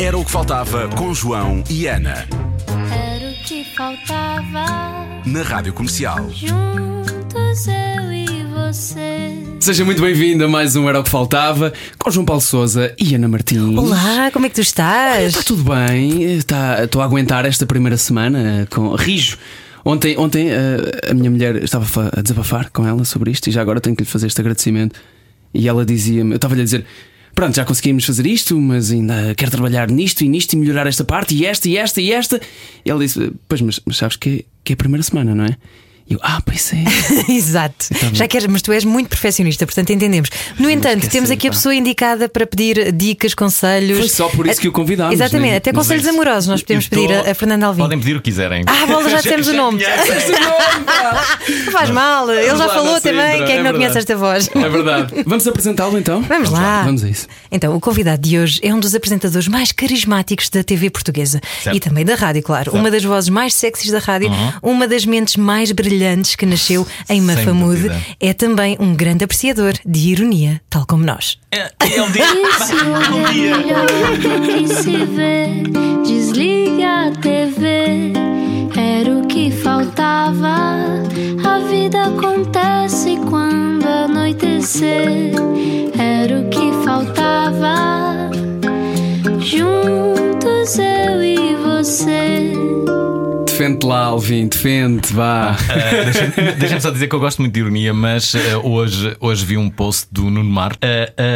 [0.00, 2.26] Era o que faltava com João e Ana.
[2.90, 4.64] Era o que faltava.
[5.26, 6.30] Na Rádio Comercial.
[6.30, 9.36] Juntos eu e você.
[9.60, 13.14] Seja muito bem-vindo a mais um Era o que Faltava com João Paulo Souza e
[13.14, 13.76] Ana Martins.
[13.76, 15.28] Olá, como é que tu estás?
[15.28, 16.22] Está tudo bem?
[16.22, 19.36] Está- Estou a aguentar esta primeira semana com rijo.
[19.84, 23.60] Ontem, ontem eh, a minha mulher estava a desabafar com ela sobre isto e já
[23.60, 24.98] agora tenho que lhe fazer este agradecimento.
[25.52, 26.84] E ela dizia-me, eu estava-lhe a dizer:
[27.34, 31.04] Pronto, já conseguimos fazer isto, mas ainda quero trabalhar nisto e nisto e melhorar esta
[31.04, 32.40] parte e esta e esta e esta.
[32.84, 35.56] E ela disse: Pois, mas, mas sabes que, que é a primeira semana, não é?
[36.10, 36.82] Eu, ah, pois é.
[37.32, 37.86] Exato.
[38.12, 40.28] Já queres, mas tu és muito perfeccionista, portanto entendemos.
[40.58, 43.96] No entanto, esquecer, temos aqui a pessoa indicada para pedir dicas, conselhos.
[43.98, 45.56] Foi só por isso que o convidámos, Exatamente, né?
[45.58, 47.82] até Mas conselhos é amorosos nós podemos tô- pedir a, a Fernando Alvim.
[47.82, 48.64] Podem pedir o que quiserem.
[48.66, 49.84] Ah, bola, já temos o nome.
[51.64, 53.44] Não faz mal, ele Vamos já lá, falou também.
[53.44, 54.50] Quem é é que não conhece esta voz?
[54.52, 55.14] É verdade.
[55.24, 56.22] Vamos apresentá-lo então?
[56.22, 56.82] Vamos lá.
[56.82, 57.28] Vamos a isso.
[57.52, 61.76] Então, o convidado de hoje é um dos apresentadores mais carismáticos da TV portuguesa Certo.
[61.76, 62.72] e também da rádio, claro.
[62.74, 64.28] Uma das vozes mais sexys da rádio,
[64.60, 65.99] uma das mentes mais brilhantes
[66.36, 67.90] que nasceu em Mafamude.
[68.18, 71.38] É também um grande apreciador de ironia, tal como nós.
[71.50, 72.24] É, é um dia.
[73.12, 74.66] Um é dia.
[74.68, 75.62] se vê.
[76.04, 78.12] Desliga a TV.
[78.76, 80.76] Era o que faltava.
[81.44, 85.32] A vida acontece quando anoitecer.
[85.98, 88.30] Era o que faltava.
[89.40, 91.09] Juntos eu e.
[93.60, 95.54] Defende lá, Alvin, defende, vá.
[95.54, 99.44] Uh, Deixa-me deixa-me só dizer que eu gosto muito de ironia, mas uh, hoje, hoje
[99.44, 100.76] vi um post do Nuno Mar uh,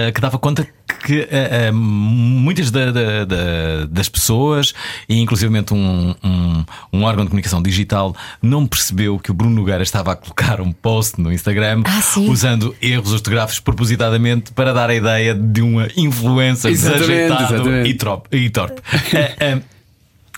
[0.09, 0.67] uh, que dava conta
[1.05, 4.73] que uh, uh, muitas da- da- da- das pessoas,
[5.07, 9.83] e inclusivamente um, um, um órgão de comunicação digital, não percebeu que o Bruno Nogueira
[9.83, 14.95] estava a colocar um post no Instagram Ah, usando erros ortográficos propositadamente para dar a
[14.95, 17.91] ideia de uma influência desajeitado exatamente.
[17.91, 18.81] e, trop- e torpe.
[18.81, 19.74] Uh, uh,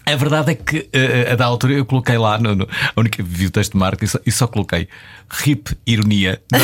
[0.08, 3.16] a verdade é que eh, a da altura eu coloquei lá, no, no- a única
[3.16, 4.86] que vi o texto de Marco e só, e só coloquei
[5.28, 6.40] RIP ironia.
[6.52, 6.62] Não é?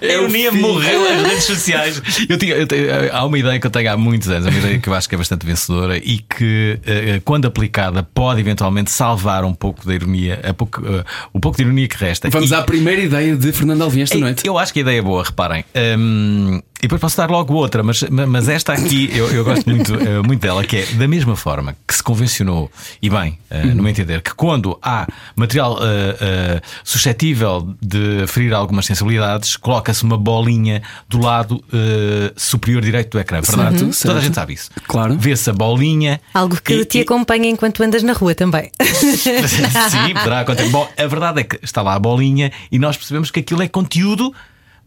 [0.00, 2.00] a ironia morreu nas redes sociais.
[2.28, 4.78] Eu tinha, eu tenho- há uma ideia que eu tenho há muitos anos, uma ideia
[4.78, 9.44] que eu acho que é bastante vencedora e que, eh, quando aplicada, pode eventualmente salvar
[9.44, 12.28] um pouco da ironia, a pouco, eh, o pouco de ironia que resta.
[12.30, 14.46] Vamos E- à primeira ideia de Fernando Alvim esta noite.
[14.46, 15.64] Eu acho que a ideia é boa, reparem.
[15.98, 19.94] Hum, e depois posso dar logo outra, mas, mas esta aqui eu, eu gosto muito,
[19.94, 22.70] eh, muito dela, que é da mesma forma que se convencionou,
[23.02, 28.52] e bem, eh, no meu entender, que quando há material eh, eh, suscetível de ferir
[28.54, 33.78] algumas sensibilidades, coloca-se uma bolinha do lado eh, superior direito do ecrã, verdade?
[33.94, 34.70] Certo, Toda a gente sabe isso.
[34.86, 35.16] Claro.
[35.18, 36.20] Vê-se a bolinha.
[36.32, 38.70] Algo que e- te e- acompanha enquanto andas na rua também.
[38.80, 40.68] Sim, poderá acontecer.
[40.70, 43.68] Bom, a verdade é que está lá a bolinha e nós percebemos que aquilo é
[43.68, 44.32] conteúdo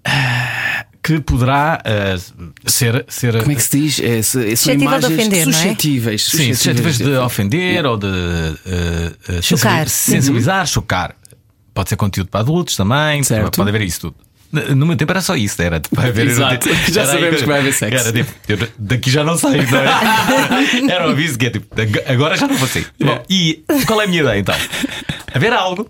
[0.05, 2.17] ah, que poderá ah,
[2.65, 3.05] ser.
[3.09, 3.99] ser Como é que se diz?
[3.99, 5.55] É, se- são Suscetível de imagens ofender, não é?
[5.55, 6.25] suscetíveis.
[6.25, 9.89] Sim, suscetíveis de ofender ou de ah, Chocar.
[9.89, 11.15] sensibilizar, chocar.
[11.73, 13.57] Pode ser conteúdo para adultos também, Certo.
[13.57, 14.15] pode haver isso tudo.
[14.75, 16.69] No meu tempo era só isso, era para ver Exato.
[16.91, 18.07] Já era sabemos aí- que vai haver sexo.
[18.07, 20.91] Era tipo, eu daqui já não sei, não é?
[20.93, 21.65] Era um aviso que é tipo,
[22.07, 22.85] agora já não vou sair.
[23.03, 24.53] Bom, e qual é a minha ideia então?
[25.33, 25.89] Haver algo,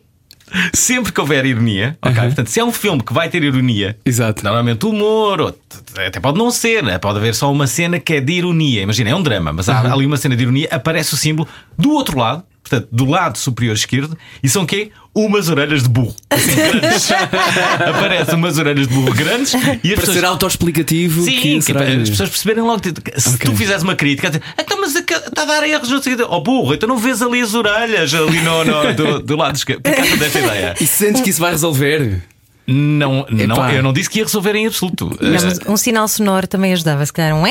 [0.73, 2.17] sempre que houver ironia, ok?
[2.17, 2.25] Uhum.
[2.27, 4.43] Portanto, se é um filme que vai ter ironia, Exato.
[4.43, 5.57] normalmente humor, ou
[5.97, 6.97] até pode não ser, né?
[6.97, 8.81] pode haver só uma cena que é de ironia.
[8.81, 11.47] Imagina, é um drama, mas há ali uma cena de ironia, aparece o símbolo
[11.77, 12.43] do outro lado.
[12.73, 14.91] Portanto, do lado superior esquerdo, e são quê?
[15.15, 16.15] Umas orelhas de burro.
[16.29, 17.11] Assim, grandes.
[17.11, 21.81] Aparecem umas orelhas de burro grandes e as Para pessoas ser autoexplicativo, Sim, que será
[21.83, 22.81] as pessoas perceberem logo.
[22.81, 23.49] que Se Ok.
[23.51, 26.25] tu fizeres uma crítica, então, mas está a dar erros, não sei o quê.
[26.29, 29.83] Oh burro, então não vês ali as orelhas ali no, no- do, do lado esquerdo.
[29.83, 30.73] Que achas desta ideia?
[30.81, 32.21] E sentes que isso vai resolver?
[32.65, 35.15] Não, não, eu não disse que ia resolver em absoluto.
[35.21, 37.43] Não, Eh, mas um sinal sonoro também ajudava, se calhar um.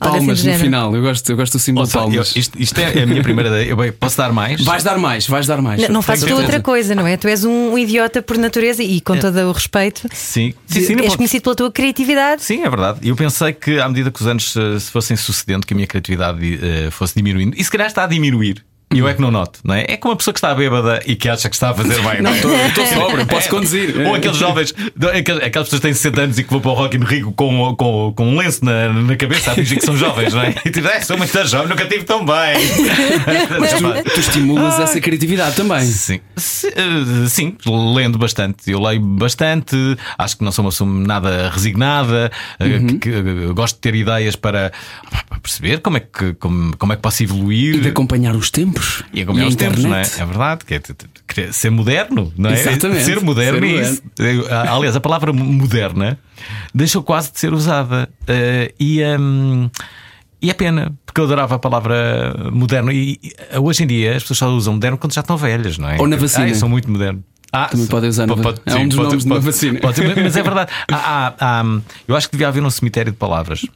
[0.00, 0.94] Assim Palmas no final.
[0.94, 2.36] Eu gosto, eu gosto do símbolo de ouça, eu- palmas.
[2.36, 3.70] isto, isto é a minha primeira ideia.
[3.70, 4.62] Eu posso dar mais?
[4.62, 5.80] Vais dar mais, vais dar mais.
[5.82, 7.16] Não, não fazes tu outra coisa, não é?
[7.16, 10.08] Tu és um idiota por natureza e com todo o respeito.
[10.12, 12.42] Sim, sim, sim, és pode- conhecido pela tua criatividade.
[12.42, 12.98] Sim, é verdade.
[13.02, 15.76] E eu pensei que à medida que os anos eh, se fossem sucedendo, que a
[15.76, 18.64] minha criatividade eh, fosse diminuindo, e se calhar está a diminuir.
[18.92, 19.84] E eu é que não noto, não é?
[19.88, 22.20] É como uma pessoa que está bêbada e que acha que está a fazer bem.
[22.22, 23.94] Não, Estou estou sóbrio, posso conduzir.
[24.06, 24.74] Ou aqueles jovens,
[25.16, 27.30] aqueles- aquelas pessoas que têm 60 anos e que vão para o Rock in Rio
[27.32, 30.54] com, com, com um lenço na, na cabeça a fingir que são jovens, não é?
[30.64, 32.34] E tipo, é, sou muito jovem, nunca tive tão bem.
[33.60, 35.82] Mas tu, tu estimulas essa criatividade também.
[35.82, 36.18] Sim.
[36.36, 37.56] Eh, sim,
[37.94, 38.70] lendo bastante.
[38.70, 39.76] Eu leio bastante,
[40.18, 42.86] acho que não sou uma pessoa nada resignada, eh, Uhum.
[42.86, 44.72] que, que, eh, gosto de ter ideias para,
[45.28, 47.76] para perceber como é que, como, como é que posso evoluir.
[47.76, 49.04] E de acompanhar os tempos, tempos.
[49.12, 50.02] E acompanhar a os tempos, não é?
[50.02, 52.54] É verdade, que é ser moderno, não é?
[52.60, 53.04] Exatamente.
[53.04, 54.02] Ser moderno Ser é isso.
[54.50, 56.18] Ah, Aliás, a palavra moderna
[56.74, 58.08] deixou quase de ser usada.
[58.26, 59.70] Eh, e, hum,
[60.42, 62.90] e é pena, porque eu adorava a palavra moderno.
[62.92, 63.18] E
[63.60, 65.98] hoje em dia as pessoas só usam moderno quando já estão velhas, não é?
[65.98, 66.46] Ou na vacina.
[66.46, 67.22] Ah, sou muito moderno.
[67.52, 69.80] Ah, Também podem usar pode- va- é um dos pode- nomes de uma pode- vacina.
[69.80, 70.70] pode mas é verdade.
[70.90, 73.66] Há- há- há- eu acho que devia haver um cemitério de palavras.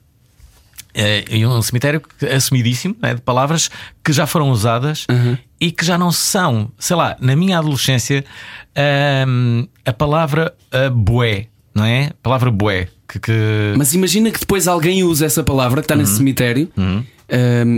[0.94, 2.00] É, e um cemitério
[2.34, 3.68] assumidíssimo né, de palavras
[4.04, 5.36] que já foram usadas Uhum.
[5.60, 8.24] e que já não são, sei lá, na minha adolescência,
[9.26, 12.06] hum, a palavra ah, bué, não é?
[12.06, 12.88] A palavra bué.
[13.08, 16.00] Que, que- Mas imagina que depois alguém usa essa palavra que está Uhum.
[16.00, 16.70] nesse cemitério.
[16.76, 17.02] Hum,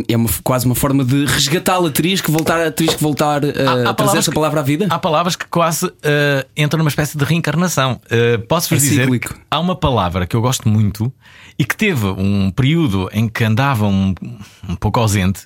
[0.08, 1.90] é uma- quase uma forma de resgatá-la.
[1.90, 4.86] Terias que voltar, terias que voltar uh, Há- há a trazer essa palavra à vida?
[4.90, 8.00] Há palavras que quase ah, entram numa espécie de reencarnação.
[8.10, 9.08] Ah, Posso-vos É dizer
[9.50, 11.12] há uma palavra que eu gosto muito
[11.58, 14.14] e que teve um período em que andava um,
[14.68, 15.40] um pouco ausente,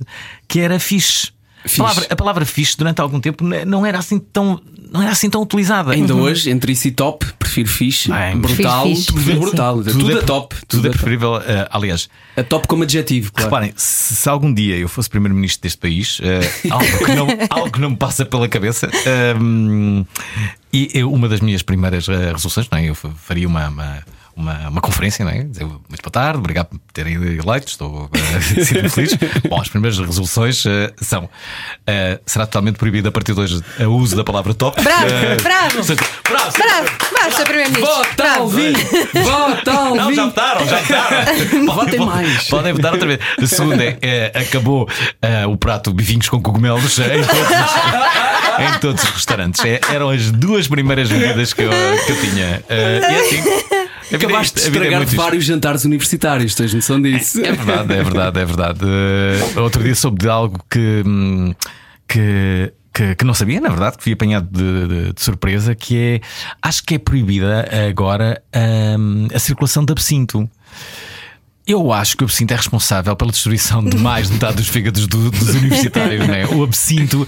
[0.49, 1.31] que era fixe.
[1.63, 1.79] Fixe.
[1.81, 4.59] A palavra, a palavra fixe durante algum tempo não era assim tão,
[4.91, 5.93] não era assim tão utilizada.
[5.93, 8.11] Ainda hoje, entre isso e top, prefiro fixe.
[8.11, 8.35] É.
[8.35, 9.83] brutal, Prefiro fixe, prefiro sim, brutal.
[9.85, 10.57] Tudo, é top.
[10.67, 10.99] Tudo, é top.
[10.99, 11.35] preferível.
[11.37, 13.51] ah, aliás, A top como adjetivo, claro.
[13.51, 17.71] Reparem, se, se algum dia eu fosse primeiro-ministro deste país, eh, algo, que não, algo
[17.73, 20.03] que não me passa pela cabeça, ehm,
[20.73, 22.89] e eu, uma das minhas primeiras eh, resoluções, não é?
[22.89, 23.69] eu fa- faria uma.
[23.69, 24.03] uma
[24.41, 25.45] uma, uma conferência, não é?
[25.45, 29.17] Dizer muito boa tarde, obrigado por terem eleito, estou uh, feliz.
[29.49, 31.29] Bom, as primeiras resoluções eh, são:
[31.87, 34.83] eh, será totalmente proibido a partir de hoje o uso da palavra top.
[34.83, 35.83] Bravo, Eh, bravo.
[35.85, 37.45] seja, bravo, Bravo, bravo, Sr.
[37.45, 37.97] Primeiro-Ministro.
[37.97, 38.41] Vota Bravo.
[38.43, 38.73] Alvin!
[39.25, 40.15] Vota Não, Alvin!
[40.17, 41.67] já votaram, já votaram.
[41.67, 42.49] Votem Podem- mais.
[42.49, 43.21] Podem votar outra vez.
[43.43, 44.89] A segunda é, é, acabou
[45.49, 47.51] o prato bifinhos com cogumelos em todos,
[48.77, 49.65] em todos os restaurantes.
[49.65, 51.71] É, eram as duas primeiras medidas que eu,
[52.07, 52.63] que eu tinha.
[52.69, 53.80] Eh, e é assim.
[54.11, 55.17] A é Acabaste de é estragar isto.
[55.17, 57.41] vários jantares universitários, tens noção disso?
[57.45, 58.81] É verdade, é verdade, é verdade.
[58.85, 61.03] Eh, outro dia soube de algo que.
[61.07, 61.55] hum,
[62.09, 65.97] que que, que não sabia, na verdade, que fui apanhado de, de- de surpresa, que
[65.97, 66.21] é
[66.61, 68.43] acho que é proibida agora
[68.99, 70.51] hum, a circulação de absinto.
[71.65, 75.07] Eu acho que o absinto é responsável pela destruição de mais de metade dos fígados
[75.07, 76.47] do- dos universitários, não é?
[76.49, 77.27] O absinto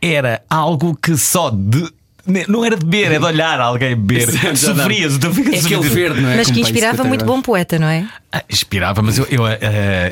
[0.00, 1.92] era algo que só de.
[2.48, 4.28] Não era de beber, é de olhar alguém beber.
[4.56, 5.90] Sofrias, o teu fígado É aquele sofria.
[6.08, 6.36] verde, não é?
[6.36, 8.06] Mas que inspirava 50 muito bom poeta, não é?
[8.30, 9.58] Ah, Inspirava, mas eu, eu, eh,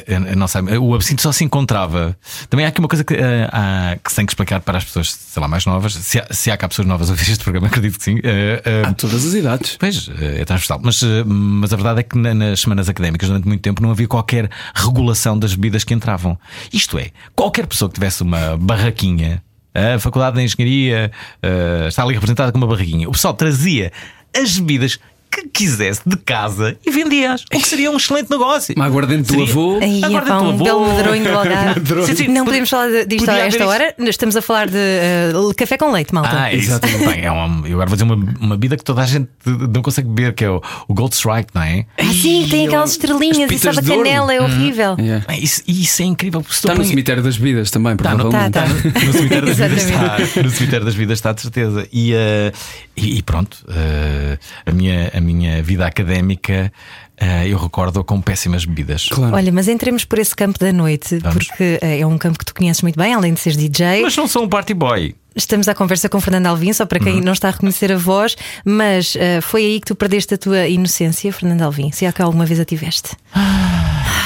[0.06, 2.16] eh, não sei, o absinto só se encontrava.
[2.50, 4.84] Também há aqui uma coisa que, eh, há- que se tem que explicar para as
[4.84, 5.94] pessoas, sei lá, mais novas.
[5.94, 8.18] Se há, se há cá pessoas novas a ouvir este programa, acredito que sim.
[8.22, 9.76] Eh, eh, Há todas as idades.
[9.78, 10.80] Pois, é transversal.
[10.82, 14.08] Mas, mas a verdade é que na- nas semanas académicas, durante muito tempo, não havia
[14.08, 16.38] qualquer regulação das bebidas que entravam.
[16.72, 19.42] Isto é, qualquer pessoa que tivesse uma barraquinha,
[19.74, 21.10] a Faculdade de Engenharia
[21.42, 23.92] eh, está ali representada com uma barraquinha, o pessoal trazia
[24.36, 24.98] as bebidas
[25.30, 27.42] que quisesse de casa e vendia-as.
[27.42, 28.74] O que seria um excelente negócio.
[28.76, 29.78] Uma aguardente do Seria- avô.
[29.80, 30.94] Aí, Agora pá, do um avô.
[30.96, 31.80] medronho do Algarve.
[32.06, 33.94] Sim, sim, Não pod- podemos falar disto a esta hora.
[33.98, 36.30] Nós estamos a falar de eh, café com leite, malta.
[36.44, 36.78] Ah, isso.
[36.80, 39.82] Bem, é uma, eu agora vou dizer uma, uma bebida que toda a gente não
[39.82, 41.86] consegue beber, que é o, o Gold Strike, não é?
[41.98, 44.96] Ah, sim, tem aquelas estrelinhas e sabe a canela, é horrível.
[44.98, 45.24] Yeah.
[45.28, 46.40] Bem, Isso, isso é incrível.
[46.40, 48.52] porque se tu Está no cemitério das bebidas também, Tá no, provavelmente.
[48.54, 49.00] Tá, tá.
[49.06, 50.22] no cemitério das vidas Exatamente.
[50.28, 50.42] está.
[50.42, 51.86] No cemitério das vidas está de certeza.
[51.92, 52.52] E, eh,
[52.96, 56.72] e, e pronto, eh, a, minha, a minha vida académica
[57.20, 59.06] eh, eu recordo com péssimas bebidas.
[59.08, 59.36] Claro.
[59.36, 61.46] Olha, mas entremos por esse campo da noite, Vamos.
[61.46, 64.02] porque eh, é um campo que tu conheces muito bem, além de seres DJ.
[64.02, 65.14] Mas não sou um party boy.
[65.34, 67.20] Estamos à conversa com Fernando Alvim, só para quem Uhum.
[67.24, 70.66] não está a reconhecer a voz, mas eh, foi aí que tu perdeste a tua
[70.66, 71.92] inocência, Fernando Alvim.
[71.92, 73.10] Se é que alguma vez a tiveste.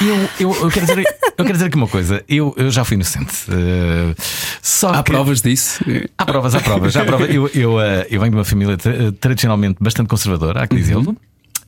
[0.01, 1.05] Eu, eu, eu, quero, dizer,
[1.39, 2.25] eu quero dizer aqui uma coisa.
[2.29, 3.33] Eu, eu já fui inocente.
[3.49, 4.15] Eh,
[4.63, 5.85] só Há que- provas disso.
[6.19, 6.97] Há provas, há provas.
[6.97, 7.31] Há provas.
[7.33, 11.17] Eu, eu, eh, eu venho de uma família tra- tradicionalmente bastante conservadora, há que dizê-lo.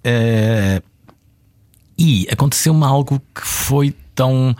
[0.02, 0.80] Eh,
[1.98, 4.56] e aconteceu-me algo que foi tão,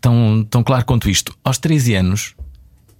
[0.00, 1.34] tão, tão claro quanto isto.
[1.44, 2.34] Aos 13 anos,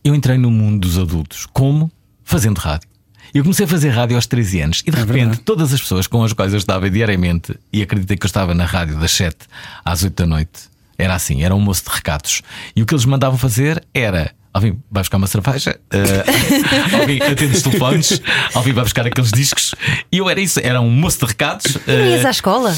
[0.04, 1.46] eu entrei no mundo dos adultos.
[1.52, 1.90] Como?
[2.24, 2.88] Fazendo rádio.
[3.34, 5.40] Eu comecei a fazer rádio aos 13 anos e de repente verdade.
[5.40, 8.66] todas as pessoas com as quais eu estava diariamente, e acreditei que eu estava na
[8.66, 9.36] rádio das 7
[9.84, 10.60] às 8 da noite,
[10.98, 12.42] era assim, era um moço de recados.
[12.76, 14.32] E o que eles mandavam fazer era.
[14.54, 18.20] Alvin, vai buscar uma cerveja, uh, Alvin, atende os telefones,
[18.54, 19.74] Alvin vai buscar aqueles discos.
[20.12, 21.78] E eu era isso, era um moço de recados.
[21.86, 22.76] Não ias eh, à escola?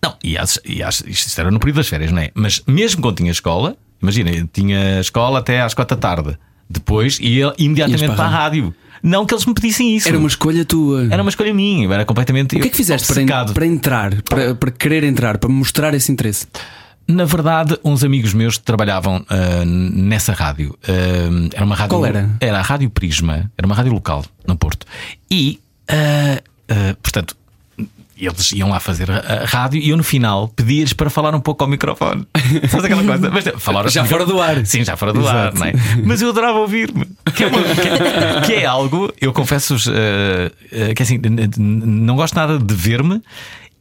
[0.00, 0.34] não, e,
[0.66, 2.30] e às- isto era no período das férias, não é?
[2.32, 6.38] Mas mesmo quando tinha escola, imagina, eu tinha escola até às quatro da tarde.
[6.68, 8.74] Depois ia imediatamente para a rádio.
[9.02, 10.08] Não que eles me pedissem isso.
[10.08, 11.06] Era uma escolha tua.
[11.10, 12.56] Era uma escolha minha, era completamente.
[12.56, 16.10] O que é que fizeste para, para entrar, para, para querer entrar, para mostrar esse
[16.10, 16.46] interesse?
[17.08, 20.76] Na verdade, uns amigos meus trabalhavam ah, nessa rádio.
[20.88, 21.90] Ah, era uma rádio.
[21.90, 22.30] Qual era?
[22.40, 24.84] Era a Rádio Prisma, era uma rádio local no Porto.
[25.30, 26.42] E, ah,
[27.00, 27.36] portanto,
[28.18, 31.40] eles iam lá fazer a, a rádio e eu no final pedi-lhes para falar um
[31.40, 32.26] pouco ao microfone.
[32.70, 33.30] Sabes aquela coisa?
[33.30, 34.64] Mas, falar Já fora do ar.
[34.66, 35.58] Sim, já fora do ar, Exato.
[35.58, 35.72] não é?
[36.04, 37.06] Mas eu adorava ouvir-me.
[37.34, 41.50] Que, é que é- que é algo, eu confesso-vos eh, eh, que assim, n- n-
[41.58, 43.20] não gosto nada de ver-me.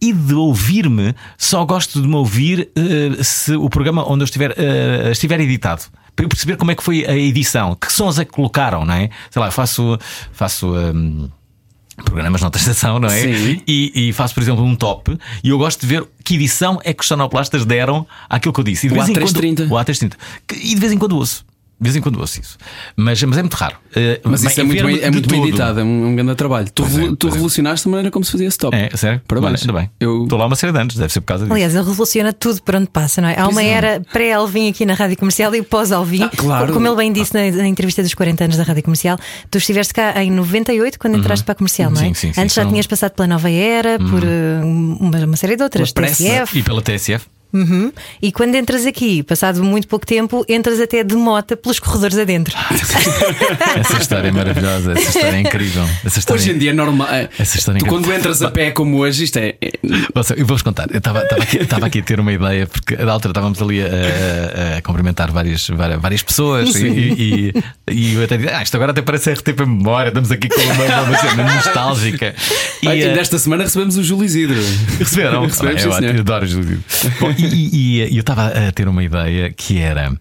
[0.01, 4.53] E de ouvir-me, só gosto de me ouvir eh, se o programa onde eu estiver,
[4.57, 5.83] eh, estiver editado.
[6.15, 8.93] Para eu perceber como é que foi a edição, que sons é que colocaram, não
[8.93, 9.09] é?
[9.31, 9.97] Sei lá, eu faço,
[10.33, 11.29] faço hum,
[12.03, 13.21] programas noutra estação, não é?
[13.21, 13.61] Sim.
[13.67, 16.93] E, e faço, por exemplo, um top e eu gosto de ver que edição é
[16.93, 18.87] que os sonoplastas deram àquilo que eu disse.
[18.87, 19.55] E de O vez em A330.
[19.67, 20.13] quando, o A330.
[20.47, 21.45] Que- E de vez em quando ouço.
[21.77, 22.57] De vez em quando ouço isso.
[22.95, 23.75] Mas, mas é muito raro.
[23.93, 26.67] Eh, Mas isso é muito bem, é muito bem editado, é um, um grande trabalho.
[26.73, 27.35] Tu, Pois é, tu pois é.
[27.35, 28.75] revolucionaste a maneira como se fazia esse top.
[28.75, 29.21] É, sério?
[29.27, 29.61] Parabéns.
[29.61, 29.89] Ainda bem.
[29.99, 31.53] Eu- Estou lá uma série de anos, deve ser por causa disso.
[31.53, 33.37] Aliás, ele revoluciona tudo por onde passa, não é?
[33.37, 33.67] Há uma é.
[33.69, 36.23] era pré-Alvin aqui na rádio comercial e pós-Alvin.
[36.23, 36.71] Ah, claro.
[36.73, 39.17] Como ele bem disse na, na entrevista dos 40 anos da rádio comercial,
[39.51, 42.05] tu estiveste cá em 98 quando entraste para a comercial, não é?
[42.05, 45.55] Sim, sim, sim, Antes já tinhas passado pela Nova Era, por uh, uma, uma série
[45.57, 46.07] de outras, Pela.
[46.07, 46.57] TSF.
[46.57, 47.25] E pela TSF?
[47.53, 47.91] Uhum.
[48.21, 52.53] E quando entras aqui, passado muito pouco tempo, entras até de mota pelos corredores adentro.
[53.79, 55.83] Essa história é maravilhosa, essa história é incrível.
[56.05, 57.07] Essa história Hoje em dia é normal.
[57.09, 59.55] é, Essa história é tu, quando entras a pé como hoje, isto é.
[59.61, 59.71] é-
[60.37, 60.87] eu vou-vos contar.
[60.91, 63.85] Eu estava aqui, estava aqui a ter uma ideia, porque da altura estávamos ali a,
[63.87, 67.53] a- a cumprimentar várias, várias, várias pessoas e, e,
[67.91, 71.01] e eu até disse: Ah, isto agora até parece RTP Memória, estamos aqui com uma,
[71.03, 72.35] uma cena nostálgica.
[72.81, 74.57] E, Ai, eh, Nesta semana recebemos o Júlio Isidro.
[74.99, 75.45] Receberam?
[75.45, 76.15] Recebemos, Ah, eu, sim, senhor.
[76.15, 76.83] eu adoro Júlio.
[77.19, 77.45] Bom, e,
[78.01, 80.11] e- e eu estava a ter uma ideia que era.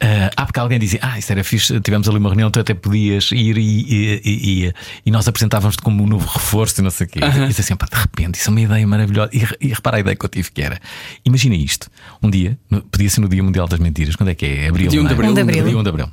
[0.00, 2.72] ah, há porque alguém dizia, ah, isso era fixe, tivemos ali uma reunião, tu até
[2.74, 4.72] podias ir e, e, e- e-
[5.06, 7.20] e nós apresentávamos-te como um novo reforço e não sei o quê.
[7.20, 9.30] E disse assim, pá, de repente, isso é uma ideia maravilhosa.
[9.32, 10.78] E, e repara a ideia que eu tive que era:
[11.24, 11.88] imagina isto,
[12.22, 12.56] um dia,
[12.92, 14.68] podia ser no Dia Mundial das Mentiras, quando é que é?
[14.68, 14.88] Abril.
[14.88, 15.16] Dia 1 não de é?
[15.16, 15.30] abril.
[15.30, 15.64] 1 de abril.
[15.64, 16.08] Dia 1 de abril.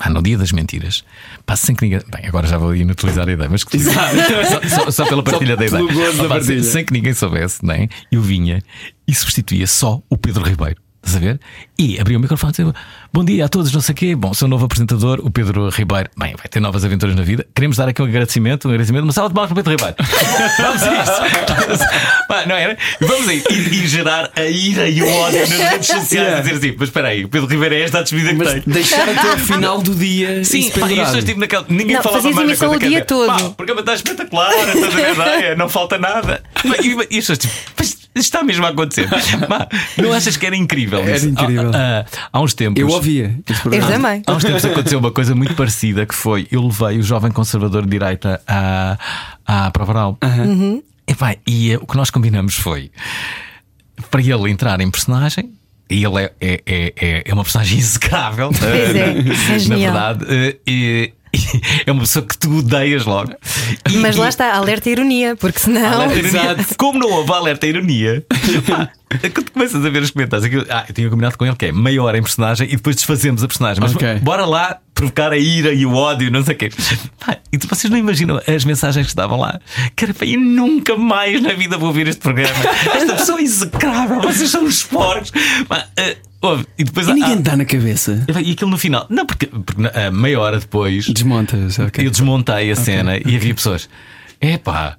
[0.00, 1.04] Pá, no dia das mentiras,
[1.44, 2.00] passa sem que ninguém.
[2.10, 3.90] Bem, agora já vou inutilizar a ideia, mas que só,
[4.84, 5.84] só- só pela partilha da ideia.
[6.16, 6.62] da partilha.
[6.62, 8.62] sem que ninguém soubesse, nem eu vinha
[9.06, 10.80] e substituía só o Pedro Ribeiro.
[11.10, 11.40] Estás a ver?
[11.76, 12.74] E abria o microfone e dizia:
[13.12, 14.14] Bom dia a todos, não sei o quê.
[14.14, 16.08] Bom, sou o novo apresentador, o Pedro Ribeiro.
[16.16, 17.44] Bem, vai ter novas aventuras na vida.
[17.52, 19.96] Queremos dar aqui um agradecimento, um agradecimento, uma salva de palmas para o Pedro Ribeiro.
[20.62, 21.84] Vamos a isto.
[22.28, 22.76] Pá, não era?
[23.00, 23.42] Vamos aí.
[23.50, 26.10] E, e gerar a ira e o ódio nas redes sociais.
[26.20, 26.40] Yeah.
[26.42, 28.62] Dizer assim: Mas espera aí, o Pedro Ribeiro é esta a despedida que Mas tem.
[28.66, 30.44] deixar até ao final do dia.
[30.44, 31.64] Sim, isso pá, e as pessoas tipo naquela.
[31.68, 33.26] Ninguém Não, falava mais emissão o dia todo.
[33.26, 36.42] Pá, o programa está espetacular, estás a ver não falta nada.
[36.82, 39.08] E, e as pessoas tipo, "Mas está mesmo a acontecer.
[39.48, 41.00] Pá, não achas que era incrível?
[41.00, 41.28] Era isso?
[41.28, 41.70] incrível.
[41.74, 42.80] Há, há- há uns tempos.
[42.80, 43.38] Eu ouvia
[43.72, 44.22] Eu também.
[44.26, 47.82] Há uns tempos aconteceu uma coisa muito parecida que foi eu levei o jovem conservador
[47.84, 48.98] de direita à,
[49.46, 50.18] à prova oral.
[51.06, 52.90] Epá, e eh, o que nós combinamos foi
[54.10, 55.52] para ele entrar em personagem.
[55.92, 58.50] E ele é, é, é, é- é uma personagem execrável.
[58.56, 60.24] Pois é, é na verdade.
[60.28, 61.12] eh, e- e
[61.86, 63.32] é uma pessoa que tu odeias logo.
[63.90, 66.02] E- Mas lá e- está, alerta ironia, porque senão.
[66.02, 66.56] Alerta ironia.
[66.76, 68.24] Como não houve alerta ironia,
[68.66, 68.90] pá,
[69.34, 71.72] quando começas a ver os comentários, aquilo- ah, eu tinha combinado com ele que é
[71.72, 73.80] meia hora em personagem e depois desfazemos a personagem.
[73.80, 74.16] Mas Ok.
[74.22, 76.70] bora lá provocar a ira e o ódio, não sei o quê.
[77.24, 79.60] Pá, e tu- vocês não imaginam as mensagens que estavam lá?
[79.96, 82.54] Cara, pá, eu nunca mais na vida vou ouvir este programa.
[82.94, 85.30] Esta pessoa é execrável, vocês são os porcos.
[85.68, 88.24] Pá, ah, ouve, e depois E ninguém ah, dá na cabeça.
[88.44, 92.06] e aquilo no final, não, porque, porque ah, meia hora depois Desmontas, ok.
[92.06, 93.88] eu desmontei a cena e havia pessoas.
[94.40, 94.96] Epá,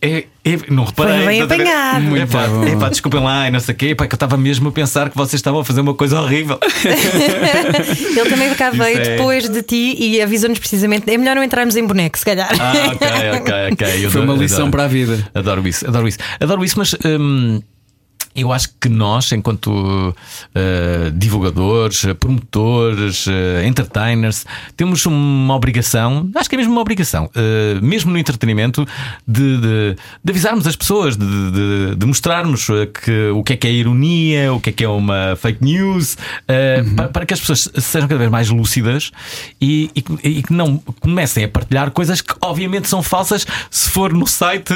[0.00, 1.16] é, é, não reparei.
[1.16, 1.54] Foi bem a ver?
[1.54, 2.00] apanhado.
[2.04, 2.66] Muito Epá, bom.
[2.66, 3.86] epá, desculpem lá e não sei o quê.
[3.88, 6.58] Epá, que eu estava mesmo a pensar que vocês estavam a fazer uma coisa horrível.
[8.16, 11.74] Ele também cá veio é- depois de ti e avisou-nos precisamente: é melhor não entrarmos
[11.76, 12.50] em boneco, se calhar.
[12.60, 13.08] Ah, ok,
[13.40, 14.04] ok, ok.
[14.04, 14.70] Eu Foi uma adoro- lição adoro.
[14.72, 15.30] para a vida.
[15.34, 16.18] Adoro isso, adoro isso.
[16.40, 16.94] Adoro isso, mas.
[17.04, 17.60] hum,
[18.34, 20.14] eu acho que nós, enquanto
[20.54, 24.44] eh, divulgadores, eh, promotores, eh, entertainers,
[24.76, 28.86] temos uma obrigação, acho que é mesmo uma obrigação, eh, mesmo no entretenimento,
[29.26, 32.66] de, de- de avisarmos as pessoas, de, de- de mostrarmos
[33.02, 36.16] que, o que é que é ironia, o que é que é uma fake news,
[36.48, 39.10] eh, para, para que as pessoas sejam cada vez mais lúcidas
[39.60, 43.88] e, e que- e que não comecem a partilhar coisas que obviamente são falsas se
[43.90, 44.72] for no site,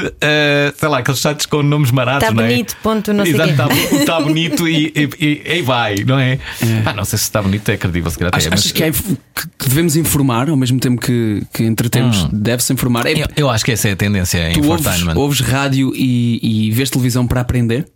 [0.77, 2.29] sei lá, aqueles sites com nomes maratos.
[2.29, 2.49] Tá não é?
[2.49, 3.69] bonito, ponto, não sei Está
[4.07, 6.39] tá bonito e, e, e, e vai, não é?
[6.85, 8.91] Pá, não sei se está bonito, é credível, se calhar é, mas- achas que, é,
[8.91, 12.29] que devemos informar ao mesmo tempo que, que entretemos?
[12.33, 13.07] Deve-se informar.
[13.07, 16.71] É, eu, eu acho que essa é a tendência tu ouves, ouves rádio e, e
[16.71, 17.87] vês televisão para aprender?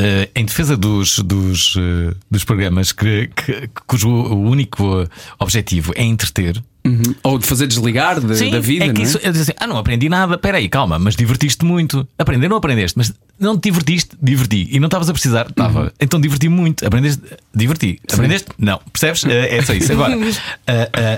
[0.00, 5.08] Eh, em defesa dos, dos, eh, dos programas que, que- cujo único
[5.40, 6.62] objetivo é entreter.
[6.86, 7.02] Uhum.
[7.24, 9.04] Ou de fazer desligar de- da vida, é que não é?
[9.04, 12.06] isso, assim, ah, não aprendi nada, peraí, calma, mas divertiste muito.
[12.16, 14.68] Aprender não aprendeste, mas não te divertiste, diverti.
[14.70, 15.82] E não estavas a precisar, estava.
[15.82, 15.90] Uhum.
[16.00, 17.20] Então diverti muito, aprendeste,
[17.52, 18.00] diverti.
[18.10, 18.48] Aprendeste?
[18.56, 19.24] Não, percebes?
[19.28, 19.92] Eh, É só isso.
[19.92, 20.16] Agora,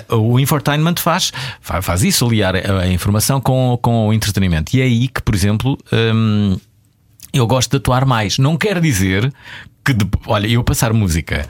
[0.09, 4.75] o infotainment faz, fa- faz isso, aliar a, a informação com, com o entretenimento.
[4.75, 6.57] E é aí que, por exemplo, hum,
[7.33, 8.39] eu gosto de atuar mais.
[8.39, 9.33] Não quer dizer
[9.85, 11.47] que, de- olha, eu passar música.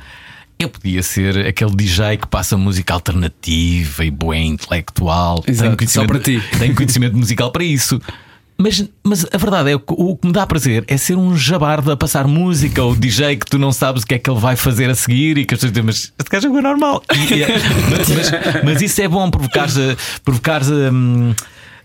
[0.59, 5.43] Eu podia ser aquele DJ que passa música alternativa e boa intelectual.
[5.47, 6.43] Exato, Tenho só para ti.
[6.59, 8.01] Tenho conhecimento musical para isso.
[8.59, 11.91] Mas, mas a verdade é que o que me dá prazer é ser um jabardo
[11.91, 14.55] a passar música ou DJ que tu não sabes o que é que ele vai
[14.55, 17.03] fazer a seguir e que as pessoas dizem, mas este gajo é normal.
[17.09, 17.59] É-
[17.89, 19.67] mas, mas isso é bom provocar,
[20.23, 21.33] provocar hum,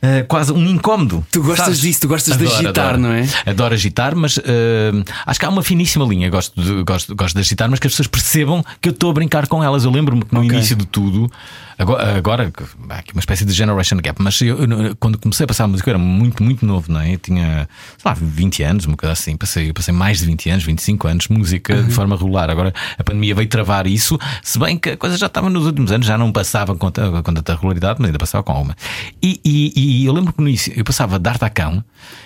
[0.06, 1.26] eh, quase um incómodo.
[1.32, 1.82] Tu gostas sabes?
[1.82, 3.28] disso, tu gostas de agitar, não é?
[3.46, 4.92] Adoro agitar, mas eh,
[5.26, 6.30] acho que há uma finíssima linha.
[6.30, 9.14] Gosto de, gosto, gosto de agitar, mas que as pessoas percebam que eu estou a
[9.14, 9.84] brincar com elas.
[9.84, 10.52] Eu lembro-me que no Ok.
[10.52, 11.32] início de tudo,
[11.80, 12.54] agora, agora
[12.90, 15.90] há aqui uma espécie de generation gap, mas eu, eu, quando comecei a passar música,
[15.90, 17.16] eu era muito, muito novo, não é?
[17.16, 19.36] Eu tinha, sei lá, 20 anos, uma coisa assim.
[19.36, 22.50] Passei, passei mais de 20 anos, 25 anos, música de forma regular.
[22.50, 25.92] Agora a pandemia veio travar isso, se bem que a coisa já estava nos últimos
[25.92, 28.76] anos, já não passava com, com tanta regularidade, mas ainda passava com alguma.
[29.22, 31.82] E, e, e eu lembro que no início eu passava D'Artacão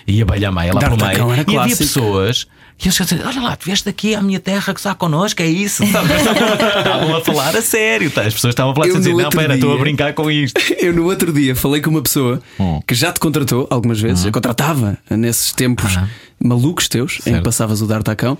[0.07, 1.38] e a Balha Maia lá pelo D'Artacão meio.
[1.38, 1.77] E havia clássico.
[1.83, 2.47] pessoas
[2.77, 5.45] que eles diziam, olha lá, tu vieste aqui à minha terra que está connosco, é
[5.47, 5.83] isso?
[5.83, 8.21] Estavam, a falar a sério, tá?
[8.21, 10.31] as pessoas estavam a falar Eu a dizer, no não, espera, estou a brincar com
[10.31, 10.59] isto.
[10.79, 12.79] Eu no outro dia falei com uma pessoa Hum.
[12.88, 15.97] que já te contratou algumas vezes, eu contratava nesses tempos
[16.41, 17.43] malucos teus, em que Certo.
[17.43, 18.38] passavas o D'Artacão,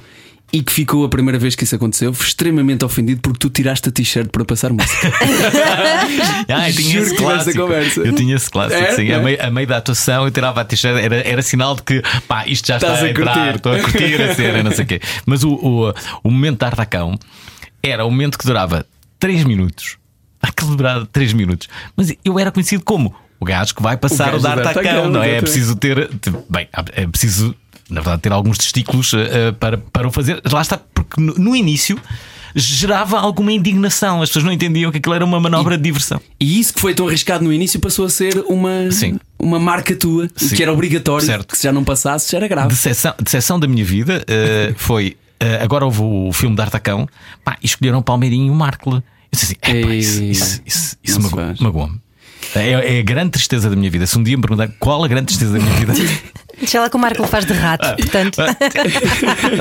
[0.52, 3.92] e que ficou a primeira vez que isso aconteceu extremamente ofendido porque tu tiraste a
[3.92, 5.12] t-shirt para passar música.
[6.52, 7.60] Ah, eu tinha esse clássico.
[7.60, 8.00] conversa.
[8.02, 8.96] Eu tinha esse clássico, Era?
[8.96, 9.12] sim.
[9.12, 12.02] A meio, a meio da atuação eu tirava a t-shirt, era, era sinal de que
[12.28, 13.56] pá, isto já está Estás a, a entrar, curtir.
[13.56, 15.00] estou a curtir a cena, não sei o quê.
[15.26, 17.18] Mas o, o, o momento da Artacão
[17.84, 18.86] era o momento que durava
[19.20, 19.98] 3 minutos.
[20.42, 21.68] Aquele durava 3 minutos.
[21.96, 25.36] Mas eu era conhecido como o gajo que vai passar O o, D'Artacão, não é?
[25.36, 26.10] É preciso ter.
[26.50, 27.56] Bem, é preciso,
[27.90, 30.42] na verdade, ter alguns testículos eh, para, para o fazer.
[30.52, 32.00] Lá está, porque no, no início.
[32.56, 36.20] Gerava alguma indignação, as pessoas não entendiam que aquilo era uma manobra de diversão.
[36.40, 39.20] E isso que foi tão arriscado no início passou a ser uma, Sim.
[39.38, 40.56] uma marca tua, Sim.
[40.56, 41.46] que era obrigatório, Certo.
[41.50, 42.70] que se já não passasse já era grave.
[42.70, 45.16] decepção, decepção da minha vida eh, foi.
[45.40, 47.08] eh, agora houve o filme de Artacão
[47.46, 48.96] pá, e escolheram o Palmeirinho e o Markle.
[48.96, 51.60] Eu disse assim: "Epá, isso, Ei, isso, isso, isso faz.
[51.60, 52.02] magoou-me.
[52.56, 54.08] É, é a grande tristeza da minha vida.
[54.08, 55.94] Se um dia me perguntar qual a grande tristeza da minha vida,
[56.60, 57.96] Deixa lá que o Marco faz de rato, Ah.
[57.96, 58.42] portanto.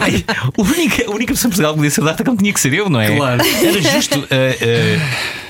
[0.00, 2.60] Ai, a, única, a única pessoa em Portugal que podia ser de Artacão tinha que
[2.60, 3.16] ser eu, não é?
[3.16, 3.42] Claro.
[3.42, 4.26] Era justo.
[4.30, 5.00] eh, eh,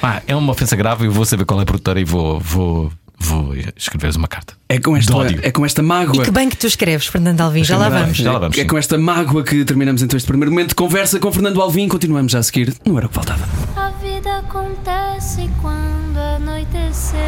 [0.00, 1.06] pá, é uma ofensa grave.
[1.06, 4.54] Eu vou saber qual é a produtora e vou, vou, vou escrever-lhes uma carta.
[4.68, 6.22] É com, esta, é com esta mágoa.
[6.22, 8.16] E que bem que tu escreves, Fernando Alvim, já lá vamos.
[8.18, 8.66] Já lá vamos, É sim.
[8.66, 11.88] com esta mágoa que terminamos então este primeiro momento de conversa com Fernando Alvim.
[11.88, 12.74] Continuamos já a seguir.
[12.84, 13.48] Não era o que faltava.
[13.76, 15.97] A vida acontece quando
[16.48, 17.18] anoitecer.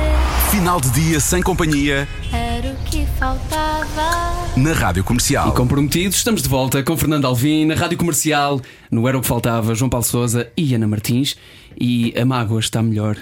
[0.51, 4.49] Final de dia sem companhia Era o que faltava.
[4.57, 5.49] na Rádio Comercial.
[5.49, 8.61] E comprometidos, estamos de volta com Fernando Alvim na Rádio Comercial.
[8.91, 11.37] No Era o que Faltava, João Paulo Souza e Ana Martins.
[11.79, 13.17] E a mágoa está melhor,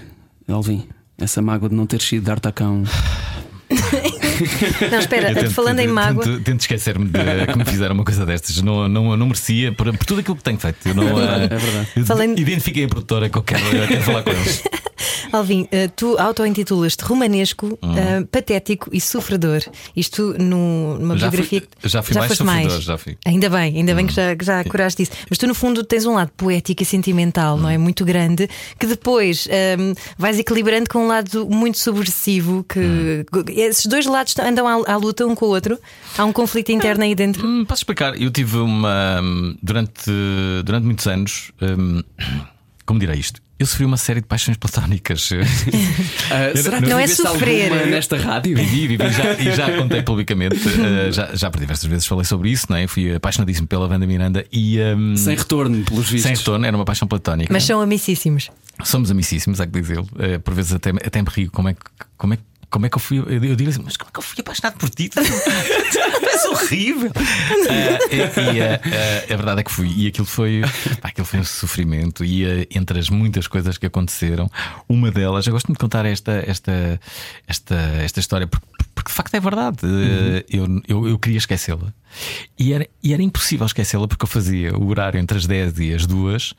[0.48, 0.86] Alvim.
[1.20, 2.84] Essa mágoa de não ter sido de Artacão.
[4.90, 6.22] Não, espera, tento- falando em mágoa.
[6.24, 7.18] Tento, tento esquecer-me de
[7.52, 8.62] que me fizeram uma coisa destas.
[8.62, 10.78] Não, não, não merecia por, por tudo aquilo que tenho feito.
[10.88, 12.04] Eu não, é verdade.
[12.06, 14.62] Falando- Identifiquei a produtora que eu quero, eu quero falar com eles.
[15.32, 19.60] Alvin, eh, tu auto-intitulas-te romanesco, eh, patético e sofredor.
[19.96, 21.18] Isto numa Hum.
[21.18, 23.12] Já fui- biografia que já fui mais foste sofredor, já fui.
[23.14, 23.16] Hum.
[23.26, 25.12] Ainda bem, ainda bem que já, que já curaste isso.
[25.28, 27.76] Mas tu, no fundo, tens um lado poético e sentimental, não é?
[27.78, 27.82] Hum.
[27.82, 32.64] Muito grande, que depois ehm, vais equilibrando com um lado muito subversivo.
[32.68, 33.24] Que Hum.
[33.48, 35.78] esses dois lados andam à, à luta um com o outro.
[36.16, 37.46] Há um conflito interno aí dentro.
[37.46, 38.20] Hum, Posso explicar?
[38.20, 39.20] Eu tive uma.
[39.62, 40.10] Durante,
[40.64, 41.52] durante muitos anos.
[41.62, 42.02] hum,
[42.86, 43.40] como direi isto?
[43.58, 45.30] Eu sofri uma série de paixões platónicas.
[46.30, 47.86] Ah, será que Não é viveste sofrer.
[47.88, 48.54] nesta rádio?
[48.54, 52.50] Vivi, vivi já, e já contei publicamente, eh, já, já por diversas vezes falei sobre
[52.50, 52.84] isso, não é?
[52.84, 54.78] Eu fui apaixonadíssimo pela Wanda Miranda e.
[54.78, 56.22] hum, Sem retorno, pelos vistos.
[56.28, 57.50] sem retorno, era uma paixão platónica.
[57.50, 58.50] Mas são amicíssimos.
[58.84, 60.06] Somos amicíssimos, há que dizê-lo.
[60.18, 61.80] Eh, por vezes até, até me rio como é que.
[62.18, 63.18] Como é, que- como é que eu fui?
[63.18, 65.10] Eu, eu digo assim, mas como é que eu fui apaixonado por ti?
[66.38, 67.10] É horrível.
[67.68, 69.92] Eh, e e, eh, a verdade é que fui.
[69.96, 70.62] E aquilo foi,
[71.00, 72.24] pá, aquilo foi um sofrimento.
[72.24, 74.48] E eh, entre as muitas coisas que aconteceram,
[74.88, 77.00] uma delas, eu gosto muito de contar esta, esta,
[77.46, 79.78] esta, esta história, porque, porque de facto é verdade.
[79.84, 81.92] Eh, Eu, eu, eu queria esquecê-la.
[82.58, 85.94] E era, e era impossível esquecê-la porque eu fazia o horário entre as 10 e
[85.94, 86.54] as 2,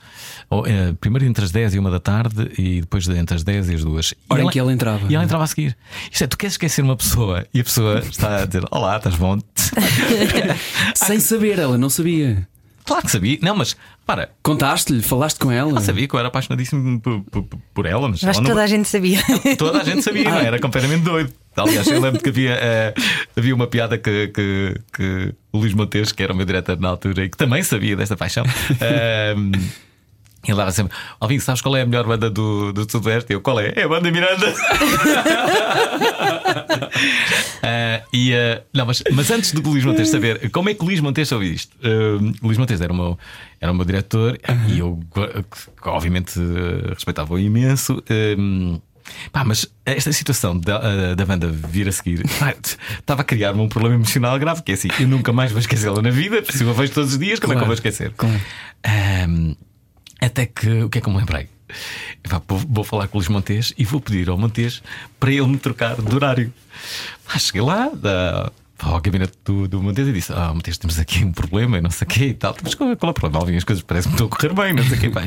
[0.50, 3.44] ou, eh, primeiro entre as 10 e 1 da tarde e depois de entre as
[3.44, 4.14] 10 e as 2.
[4.30, 5.06] Hora e em que ela entrava.
[5.10, 5.76] E ela entrava a seguir.
[6.12, 9.16] Isto é, tu queres esquecer uma pessoa e a pessoa está a dizer: Olá, estás
[9.16, 9.38] bom?
[10.96, 12.48] Sem saber, ela não sabia.
[12.86, 13.38] claro que sabia.
[13.42, 15.70] Não, mas para, Contaste-lhe, falaste com ela.
[15.72, 18.50] ela sabia que eu era apaixonadíssimo por, por, por ela, mas acho ela que não-
[18.50, 19.22] toda a gente sabia.
[19.58, 20.46] Toda a gente sabia, não é?
[20.46, 21.32] era completamente doido.
[21.60, 22.94] Aliás, eu lembro que havia, eh,
[23.38, 26.90] havia uma piada que, que, que o Luís Montes, que era o meu diretor na
[26.90, 28.44] altura e que também sabia desta paixão,
[28.82, 29.52] ehm,
[30.48, 33.34] ele dava sempre: Alvin, sabes qual é a melhor banda do, do Sudoeste?
[33.34, 33.74] Eu, qual é?
[33.76, 34.54] É a banda Miranda.
[37.62, 40.86] Eh, e, eh, não, mas, mas antes do Luís Montes saber como é que o
[40.86, 43.18] Luís Montes soube isto, Eh, o Luís Montes era o meu,
[43.60, 45.00] era o meu diretor e eu,
[45.84, 46.40] obviamente,
[46.90, 48.02] respeitava-o imenso.
[48.10, 48.80] ehm,
[49.32, 52.54] Pá, mas esta situação da, eh, da banda vir a seguir pá,
[53.00, 56.02] estava a criar-me um problema emocional grave, que é assim, eu nunca mais vou esquecê-la
[56.02, 58.12] na vida, se eu a vejo todos os dias, como é que eu vou esquecer?
[58.16, 58.40] claro.
[58.84, 59.56] Ahm,
[60.22, 61.48] até que o que é que eu me lembrei?
[62.24, 64.82] Epá, vou, vou falar com o Luís Montes e vou pedir ao Montes
[65.20, 66.54] para ele me trocar de horário.
[67.26, 71.24] Pá, cheguei lá da, ao gabinete do, do Montes e disse: Ah, Montes, temos aqui
[71.24, 72.56] um problema e não sei o quê e tal.
[72.64, 73.40] Mas qual, qual é o problema?
[73.44, 75.10] Alvin, as coisas parecem que estão a correr bem, não sei o quê.
[75.10, 75.22] Pá,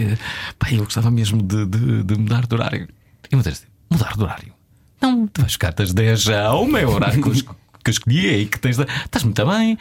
[0.58, 2.88] pá, eu gostava mesmo de, de, de mudar de horário.
[3.30, 4.52] E o Montes disse: Mudar de horário?
[5.00, 8.42] Não, tu vais ficar das 10 a 1 é o horário que eu, eu escolhi
[8.42, 8.76] e que tens.
[8.76, 9.76] de- Estás muito bem.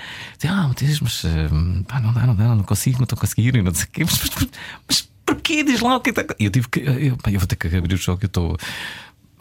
[0.47, 3.54] Ah, Montes, mas hum, pá, não dá, não dá, não consigo, não estou a conseguir
[3.63, 4.04] não sei o quê.
[4.04, 4.50] Mas, mas,
[4.88, 5.63] mas porquê?
[5.63, 6.24] Diz lá o que está.
[6.39, 6.80] E eu tive que.
[6.80, 8.58] Eu, pá, eu vou ter que abrir o jogo, eu estou.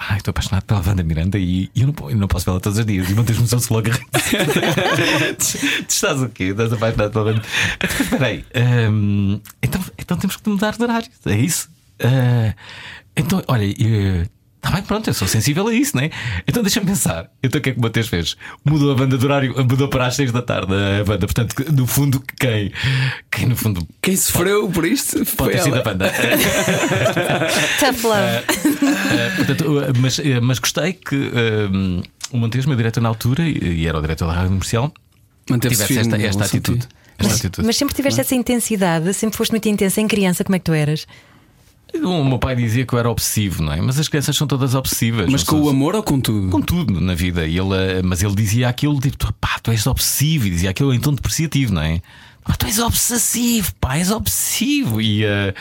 [0.03, 2.87] Ai, estou apaixonado pela Wanda Miranda e, eu, não, eu não posso vê-la todos os
[2.87, 3.11] dias.
[3.11, 4.07] E manter começou-se logo a rir.
[5.37, 6.45] tu, tu estás o quê?
[6.45, 7.43] Estás apaixonado pela Wanda
[7.83, 8.45] Espera aí.
[8.91, 11.09] hum, então, então temos que mudar de horário.
[11.27, 11.69] É isso?
[12.03, 12.55] Ah,
[13.17, 13.65] então, olha.
[14.63, 16.11] Está bem, pronto, eu sou sensível a isso, não é?
[16.47, 17.31] Então deixa-me pensar.
[17.43, 18.37] Então o que é que o Mateus fez?
[18.63, 21.27] Mudou a banda de horário, mudou para as 6 da tarde a banda.
[21.27, 22.71] Portanto, no fundo, quem?
[23.31, 26.13] Quem no fundo Quem sofreu por isto pode foi ter sido a banda.
[27.81, 28.21] Tough love.
[28.21, 31.31] Eh, portanto, uh, mas, eh, mas gostei que
[32.31, 34.93] o Montes, meu diretor na altura, e, era o diretor da rádio comercial,
[35.59, 36.87] tivesse esta, firme esta atitude.
[37.19, 37.67] Esta atitude.
[37.67, 40.73] Mas sempre tiveste essa intensidade, sempre foste muito intensa em criança, como é que tu
[40.73, 41.07] eras?
[42.03, 43.81] O meu pai dizia que eu era obsessivo, não é?
[43.81, 45.29] Mas as crianças são todas obsessivas.
[45.31, 46.49] Mas com são- o amor ou com tudo?
[46.51, 47.47] Com tudo na vida.
[47.47, 50.47] E ele, eh, mas ele dizia aquilo tipo, tu, pá, tu és obsessivo.
[50.47, 52.01] E dizia aquilo em tom depreciativo, não é?
[52.45, 55.01] Pá, tu és obsessivo, pá, és obsessivo.
[55.01, 55.55] E, eh,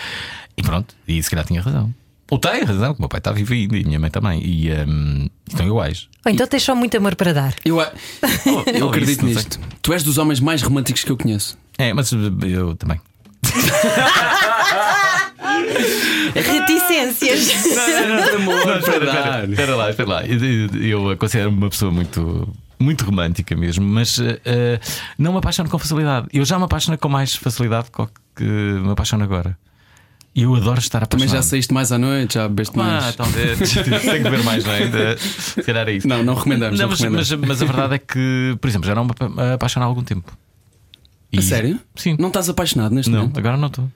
[0.58, 1.94] e pronto, e se calhar tinha razão.
[2.32, 4.39] Ou tem razão, que o meu pai está vivo ainda e a minha mãe também.
[4.46, 6.08] E um, estão iguais.
[6.24, 7.56] Ou então tens só muito amor para dar.
[7.65, 7.92] Eu, a-
[8.72, 9.60] eu Ou acredito isso, nisto.
[9.82, 11.58] Tu és dos homens mais românticos que eu conheço.
[11.78, 13.02] É, mas eu também.
[16.36, 17.50] Reticências.
[18.36, 20.26] amor Não, espera, espera, espera lá, espera lá.
[20.26, 22.48] Eu, eu considero-me uma pessoa muito.
[22.82, 24.80] Muito romântica mesmo, mas eh, eh,
[25.18, 26.28] não me apaixono com facilidade.
[26.32, 29.58] Eu já me apaixono com mais facilidade do que me apaixono agora.
[30.34, 31.44] E eu adoro estar Também apaixonado.
[31.44, 33.15] já saíste mais à noite, já bebeste Ah, mais.
[33.18, 33.58] talvez.
[33.74, 35.18] Tenho que ver mais, não é?
[35.18, 36.08] Se calhar é isso.
[36.08, 37.32] Não, não recomendamos, não mas, recomendamos.
[37.32, 40.02] mas- mas a verdade é que, por exemplo, já não me apa- apaixono há algum
[40.04, 40.32] tempo.
[41.36, 41.78] A E- sério?
[41.98, 42.15] Sim.
[42.18, 43.38] Não estás apaixonado neste Não, momento?
[43.39, 43.92] agora não estou.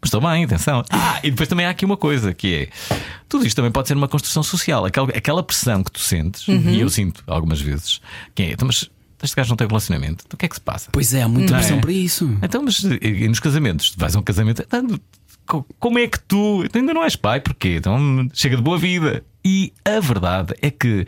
[0.00, 0.82] Mas estou bem, atenção.
[0.90, 2.96] Ah, e depois também há aqui uma coisa que é:
[3.28, 4.84] tudo isto também pode ser uma construção social.
[4.86, 6.70] Aquela, aquela pressão que tu sentes, Uhum.
[6.70, 8.00] e eu sinto algumas vezes,
[8.34, 8.88] que é, então, mas
[9.22, 10.88] este gajo não tem relacionamento, então o que é que se passa?
[10.90, 11.60] Pois é, há muita Não é?
[11.60, 12.38] pressão para isso.
[12.42, 14.98] Então, mas e- e nos casamentos, tu vais a um casamento, então,
[15.46, 17.38] co- como é que tu então ainda não és pai?
[17.40, 17.76] Porquê?
[17.76, 19.22] Então chega de boa vida.
[19.44, 21.06] E a verdade é que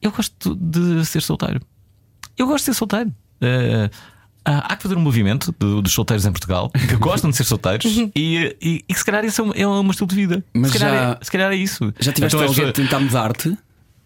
[0.00, 1.60] eu gosto de ser solteiro.
[2.38, 3.12] Eu gosto de ser solteiro.
[3.42, 3.90] Eh,
[4.46, 7.44] há há que fazer um movimento do- dos solteiros em Portugal que gostam de ser
[7.44, 10.44] solteiros e, e, e que se calhar isso é um, é um estilo de vida.
[10.54, 11.92] Mas se, calhar já- é, se calhar é isso.
[12.00, 13.56] Já tiveste Então alguém a tentar mudar-te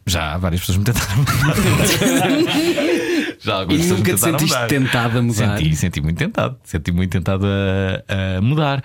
[0.06, 1.56] Já, várias pessoas me tentaram mudar.
[3.42, 4.66] Já e nunca me te sentiste mudar.
[4.66, 5.56] tentado a mudar.
[5.58, 6.56] Senti, senti muito tentado.
[6.64, 8.84] Senti muito tentado a, a mudar.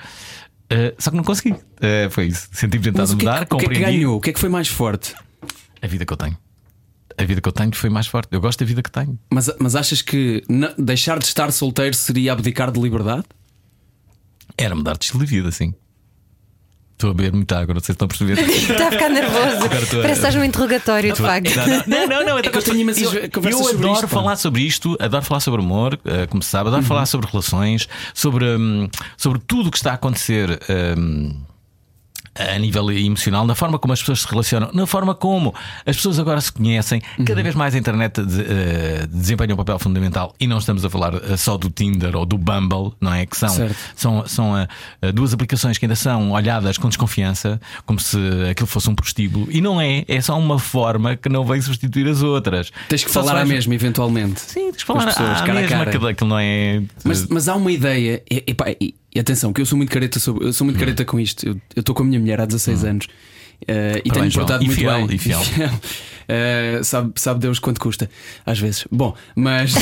[0.72, 1.52] Uh, só que não consegui.
[1.54, 2.48] Uh, foi isso.
[2.52, 4.18] Senti-me tentado a é mudar, o que é que ganhou?
[4.18, 5.14] O que é que foi mais forte?
[5.82, 6.38] A vida que eu tenho.
[7.18, 8.30] A vida que eu tenho foi mais forte.
[8.32, 9.18] Eu gosto da vida que tenho.
[9.30, 10.44] Mas, mas achas que
[10.78, 13.24] deixar de estar solteiro seria abdicar de liberdade?
[14.58, 15.74] Era mudar de estilo de vida, sim.
[16.96, 18.40] Estou a beber muita água, não sei se estão a perceber.
[18.40, 19.70] Está a ficar nervoso.
[19.70, 21.54] Parece que estás num interrogatório, de facto.
[21.86, 25.26] Não, não, não, não, É que eu tenho imensas eu, adoro falar sobre isto, adoro
[25.26, 29.68] falar sobre amor, eh, como se sabe, adoro falar sobre relações, sobre, hum, sobre tudo
[29.68, 30.58] o que está a acontecer
[30.98, 31.36] hum,
[32.36, 35.54] a nível emocional, na forma como as pessoas se relacionam, na forma como
[35.86, 37.02] as pessoas agora se conhecem.
[37.26, 40.90] Cada vez mais a internet de, uh, desempenha um papel fundamental e não estamos a
[40.90, 43.26] falar uh, só do Tinder ou do Bumble, não é?
[43.26, 43.76] Que são, Certo.
[43.96, 48.18] são, são uh, duas aplicações que ainda são olhadas com desconfiança, como se
[48.50, 49.48] aquilo fosse um prostíbulo.
[49.50, 52.72] E não é, é só uma forma que não vem substituir as outras.
[52.90, 54.42] Tens que Só falar à mesma, eventualmente.
[54.42, 55.90] Sim, tens que falar pessoas, à cara a mesma, cara.
[55.90, 56.82] Aquilo, aquilo não é.
[57.04, 60.20] Mas, mas há uma ideia, e, epá, e, e atenção, que eu sou muito careta
[60.20, 61.48] sobre, eu sou muito careta com isto.
[61.48, 63.08] Eu estou com a minha mulher há 16 anos
[63.66, 64.46] eh, e João.
[64.46, 65.16] portado E muito fiel, bem.
[65.16, 65.42] e fiel.
[66.28, 68.10] Eh, sabe, sabe Deus quanto custa,
[68.46, 68.86] às vezes.
[68.92, 69.74] Bom, mas.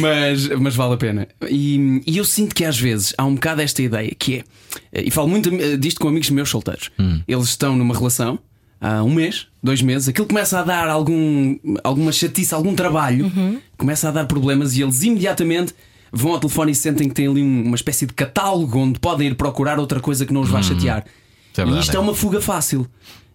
[0.00, 1.28] mas, mas vale a pena.
[1.48, 4.44] E, e eu sinto que às vezes há um bocado esta ideia que
[4.92, 6.90] é, e falo muito eh, disto com amigos meus solteiros.
[7.28, 8.38] Eles estão numa relação
[8.80, 13.30] há um mês, dois meses, aquilo começa a dar algum, alguma chatice, algum trabalho,
[13.76, 15.72] começa a dar problemas e eles imediatamente
[16.12, 19.28] vão ao telefone e sentem que têm ali um- uma espécie de catálogo onde podem
[19.28, 21.04] ir procurar outra coisa que não os vai chatear.
[21.52, 22.00] Isso é e isto é é.
[22.00, 22.86] uma fuga fácil.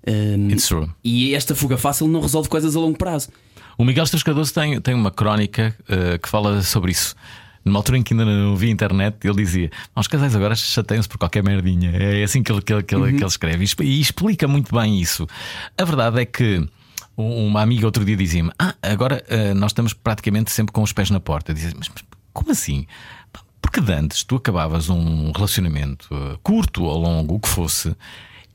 [0.08, 0.90] Um, It's true.
[1.04, 3.30] e esta fuga fácil não resolve coisas a longo prazo.
[3.78, 7.16] O Miguel Esteves Cardoso tem, tem uma crónica eh, que fala sobre isso.
[7.64, 11.08] Numa altura em que ainda não havia internet, ele dizia: "Ah, Os casais agora chateiam-se
[11.08, 11.92] por qualquer merdinha.
[11.92, 13.64] É assim que ele, que ele, que ele, que ele escreve.
[13.82, 15.28] E E explica muito bem isso.
[15.78, 16.68] A verdade é que
[17.18, 20.92] um- uma amiga outro dia dizia-me: Ah, agora eh, nós estamos praticamente sempre com os
[20.92, 21.54] pés na porta.
[21.54, 22.04] Dizia, mas, mas
[22.34, 22.86] como assim?
[23.62, 27.96] Porque antes tu acabavas um relacionamento eh, curto ou longo, o que fosse,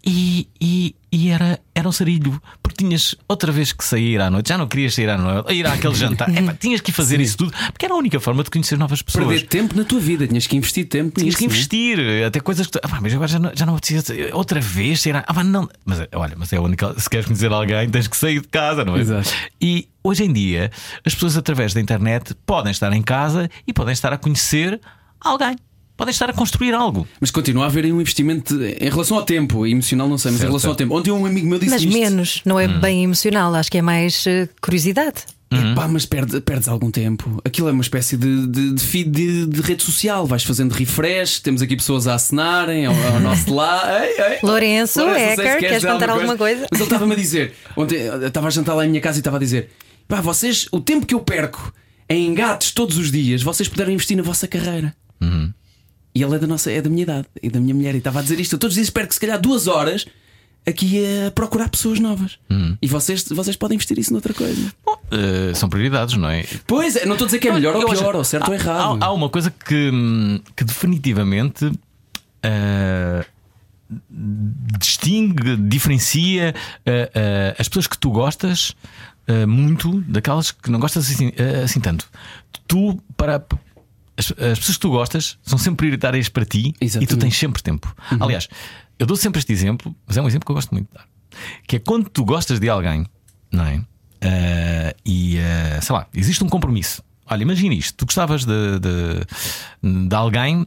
[0.06, 4.48] e, e, e era, era um sarilho, porque tinhas outra vez que sair à noite,
[4.50, 7.52] já não querias sair à noite, ir àquele jantar, Epá, tinhas que fazer isso tudo,
[7.72, 9.26] porque era a única forma de conhecer novas pessoas.
[9.26, 11.46] Perder tempo na tua vida, tinhas que investir tempo Tinhas nisso, que é?
[11.46, 15.00] investir, até coisas que tu, ah, mas agora já não, já não precisa outra vez
[15.02, 15.16] sair.
[15.16, 16.94] à- Ah, não, mas olha, mas é a única.
[17.00, 19.00] Se queres conhecer alguém, tens que sair de casa, não é?
[19.00, 19.28] Exato.
[19.60, 20.70] E hoje em dia,
[21.04, 24.80] as pessoas através da internet podem estar em casa e podem estar a conhecer
[25.20, 25.56] alguém,
[25.96, 27.06] podem estar a construir algo.
[27.20, 30.30] Mas continua a haver aí um investimento de- em relação ao tempo, emocional não sei,
[30.32, 30.94] mas Certo, em relação ao tempo.
[30.96, 31.92] Ontem um amigo meu disse Mas isto.
[31.98, 35.22] menos, não é bem emocional, acho que é mais eh, curiosidade.
[35.48, 37.40] Epá, mas perde- perdes algum tempo.
[37.44, 40.26] Aquilo é uma espécie de, de, de feed de, de rede social.
[40.26, 43.86] Vais fazendo refresh, temos aqui pessoas a acenarem ao, ao nosso lado.
[44.02, 44.38] Ei, ei.
[44.42, 46.66] Lourenço, Lourenço, Ecker, queres dizer contar alguma coisa?
[46.68, 49.20] Mas ele estava-me a dizer, ontem eu estava a jantar lá em minha casa e
[49.20, 49.70] estava a dizer:
[50.08, 51.72] pá, vocês, o tempo que eu perco
[52.10, 54.94] em engates todos os dias, vocês puderam investir na vossa carreira.
[56.16, 57.94] E ele é da, nossa, é da minha idade e da minha mulher.
[57.94, 58.54] E estava a dizer isto.
[58.54, 60.06] Eu todos os dias perco se calhar duas horas
[60.66, 62.38] aqui a procurar pessoas novas.
[62.80, 64.72] E vocês, vocês podem investir isso noutra coisa.
[64.84, 66.46] Bom, eh, são prioridades, não é?
[66.66, 68.44] Pois é, não estou a dizer que é melhor ou Eu acho- pior, ou certo
[68.44, 68.98] há, ou errado.
[69.02, 71.70] Há, há uma coisa que, hum, que definitivamente
[72.42, 73.24] ah,
[74.78, 76.54] distingue, diferencia
[76.86, 78.74] ah, as pessoas que tu gostas
[79.46, 81.30] muito daquelas que não gostas assim,
[81.62, 82.08] assim tanto.
[82.66, 83.44] Tu, para.
[84.16, 87.12] As, as pessoas que tu gostas são sempre prioritárias para ti e tu Exatamente.
[87.12, 87.18] Uhum.
[87.20, 87.94] tens sempre tempo.
[88.18, 88.48] Aliás,
[88.98, 91.06] eu dou sempre este exemplo, mas é um exemplo que eu gosto muito de dar.
[91.66, 93.06] Que é quando tu gostas de alguém,
[93.52, 93.84] não é?
[94.20, 97.02] Ah, e ah, sei lá, existe um compromisso.
[97.26, 100.66] Olha, imagina isto: tu gostavas de, de, de alguém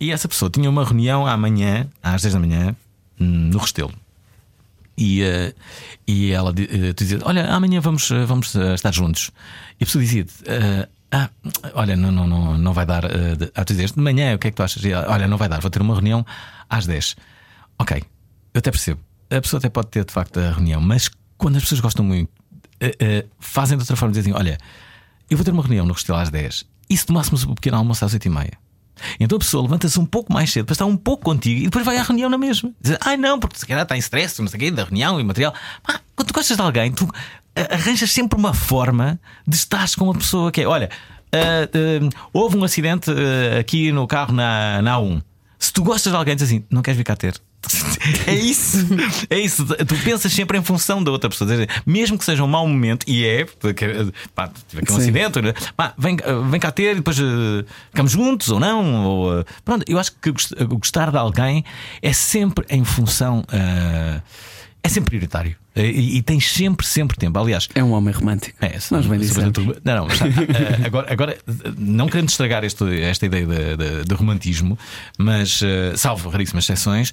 [0.00, 2.76] e essa pessoa tinha uma reunião amanhã, às 10 da manhã,
[3.20, 3.92] hum, no Restelo.
[4.96, 5.54] E, eh,
[6.06, 9.30] e ela tu dizia: Olha, amanhã vamos, vamos estar juntos.
[9.78, 10.26] E a pessoa dizia
[11.10, 11.30] Ah,
[11.74, 13.02] olha, não, não, não, não vai dar.
[13.36, 14.84] de- Ah, tu dizias: De manhã, o que é que tu achas?
[14.84, 16.24] Ela, olha, não vai dar, vou ter uma reunião
[16.68, 17.16] às 10.
[17.78, 18.02] Ok,
[18.54, 19.00] eu até percebo.
[19.30, 22.30] A pessoa até pode ter de facto a reunião, mas quando as pessoas gostam muito,
[22.80, 24.58] eh, eh, fazem de outra forma, dizem: Olha,
[25.30, 28.04] eu vou ter uma reunião no Restelo às 10 e se tomássemos o pequeno almoço
[28.04, 28.52] às 8 e meia?
[29.20, 31.84] Então a pessoa levanta-se um pouco mais cedo para estar um pouco contigo e depois
[31.84, 32.72] vai à reunião na mesma.
[32.80, 35.20] Diz, ai não, porque se calhar está em stress, não sei o quê, da reunião
[35.20, 35.54] e material.
[35.84, 37.18] Pá, quando tu gostas de alguém, tu ah,
[37.70, 40.88] arranjas sempre uma forma de estar com uma pessoa que é: olha,
[41.32, 45.22] ah, ah, houve um acidente ah, aqui no carro na, na A1.
[45.58, 47.34] Se tu gostas de alguém, diz assim: não queres vir cá ter?
[48.26, 48.78] É isso,
[49.28, 49.66] é isso.
[49.66, 51.50] Tu pensas sempre em função da outra pessoa,
[51.84, 53.44] mesmo que seja um mau momento, e é,
[54.34, 55.00] pá, tive aqui um Sim.
[55.02, 55.40] acidente,
[55.76, 56.16] pá, vem,
[56.48, 59.04] vem cá ter e depois eh, ficamos juntos ou não.
[59.04, 61.64] Ou, eh, pronto, eu acho que gost- gostar de alguém
[62.00, 64.20] é sempre em função, eh,
[64.88, 67.38] é sempre prioritário e, e tens sempre, sempre tempo.
[67.38, 68.56] Aliás, É um homem romântico.
[68.64, 69.52] é, Nós bem dissemos.
[69.84, 71.38] Não, não, eh, agora, agora,
[71.78, 74.78] não querendo estragar este- esta ideia de, de- de romantismo,
[75.18, 77.12] mas eh, salvo raríssimas exceções,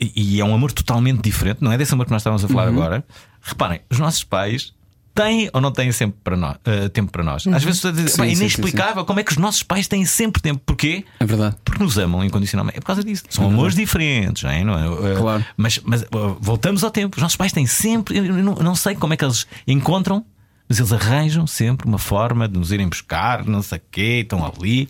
[0.00, 2.48] e, e é um amor totalmente diferente, não é desse amor que nós estávamos a
[2.48, 2.74] falar Uhum.
[2.78, 3.04] agora.
[3.42, 4.72] Reparem, os nossos pais.
[5.14, 7.46] Têm ou não têm sempre para nós, eh, tempo para nós?
[7.46, 9.86] Às vezes dizer, Sim, "Pá, é sim, sim, inexplicável como é que os nossos pais
[9.86, 10.62] têm sempre tempo.
[10.64, 11.04] Porquê?
[11.20, 11.54] É verdade.
[11.62, 12.78] Porque nos amam incondicionalmente.
[12.78, 13.24] É por causa disso.
[13.28, 14.64] São amores diferentes, não é?
[14.64, 14.88] Não é?
[14.88, 15.44] Uh, Claro.
[15.54, 17.16] Mas, mas uh, voltamos ao tempo.
[17.16, 18.16] Os nossos pais têm sempre.
[18.16, 20.24] Eu não, não sei como é que eles encontram,
[20.66, 24.42] mas eles arranjam sempre uma forma de nos irem buscar, não sei o quê, estão
[24.44, 24.88] ali.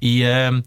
[0.00, 0.22] E.
[0.22, 0.62] uh,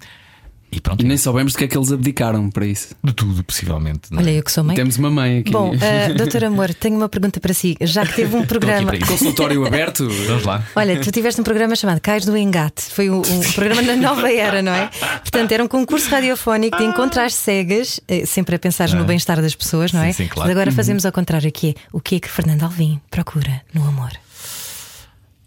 [0.69, 2.93] E pronto, E nem soubemos do que é que eles abdicaram para isso.
[3.01, 4.11] de tudo, possivelmente.
[4.11, 4.23] não é?
[4.23, 4.75] Olha, eu que sou mãe.
[4.75, 5.51] Temos uma mãe aqui.
[5.51, 5.77] Bom, uh,
[6.17, 7.77] doutor Amor, tenho uma pergunta para si.
[7.79, 8.91] Já que teve um programa.
[9.07, 10.07] Consultório aberto.
[10.27, 10.63] Vamos lá.
[10.75, 12.81] Olha, tu tiveste um programa chamado Cais do Engate.
[12.83, 14.89] Foi um, um programa na nova era, não é?
[15.19, 19.55] Portanto, era um concurso radiofónico de encontrar cegas, eh, sempre a pensar no bem-estar das
[19.55, 20.09] pessoas, não é?
[20.09, 20.13] Ah.
[20.13, 20.49] Sim, sim, claro.
[20.49, 23.87] Mas agora fazemos ao contrário, que é o que é que Fernando Alvim procura no
[23.87, 24.11] amor?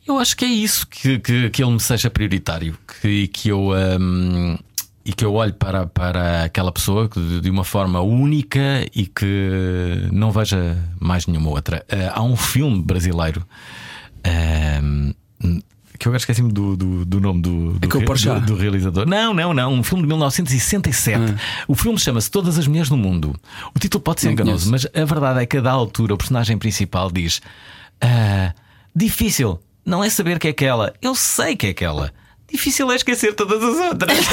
[0.06, 3.70] Eu acho que é isso que, que, que ele me seja prioritário que, que eu.
[4.00, 4.56] hum,
[5.10, 7.08] e que eu olhe para, para aquela pessoa
[7.40, 8.60] de, uma forma única
[8.94, 11.84] e que não veja mais nenhuma outra.
[11.90, 13.44] Ah, há um filme brasileiro
[14.82, 15.12] hum,
[15.98, 19.06] que eu agora esqueci-me do, do, do nome do, do, É re- do- do realizador.
[19.06, 19.72] Não, não, não.
[19.74, 21.34] Um filme de 1967.
[21.68, 23.34] O filme chama-se Todas as Mulheres do Mundo.
[23.74, 24.88] O título pode ser Não enganoso, conheço.
[24.94, 27.42] mas a verdade é que a da altura o personagem principal diz:
[28.00, 28.54] "Ah,
[28.96, 32.12] Difícil não é saber que é aquela, eu sei que é aquela.
[32.52, 34.18] Difícil é esquecer todas as outras.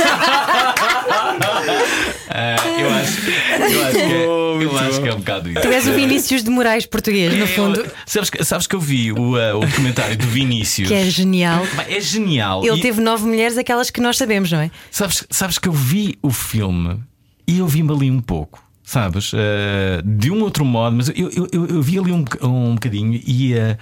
[2.30, 5.62] Ah, eu, acho, eu, acho que, é- eu acho que é um bocado isso.
[5.62, 8.80] Tu és o Vinícius de Moraes português, no Eu- fundo, sabes, que- sabes que eu
[8.80, 10.88] vi o, ah, o documentário do Vinícius.
[10.88, 11.66] que é genial.
[11.88, 12.64] É genial.
[12.66, 14.70] Ele E- teve nove mulheres, aquelas que nós sabemos, não é?
[14.92, 17.00] Sabes, sabes que eu vi o filme
[17.48, 19.32] e eu vi-me ali um pouco, sabes?
[19.34, 23.20] Eh, de um outro modo, mas eu, eu, eu, eu vi ali um, um bocadinho
[23.26, 23.78] e eh,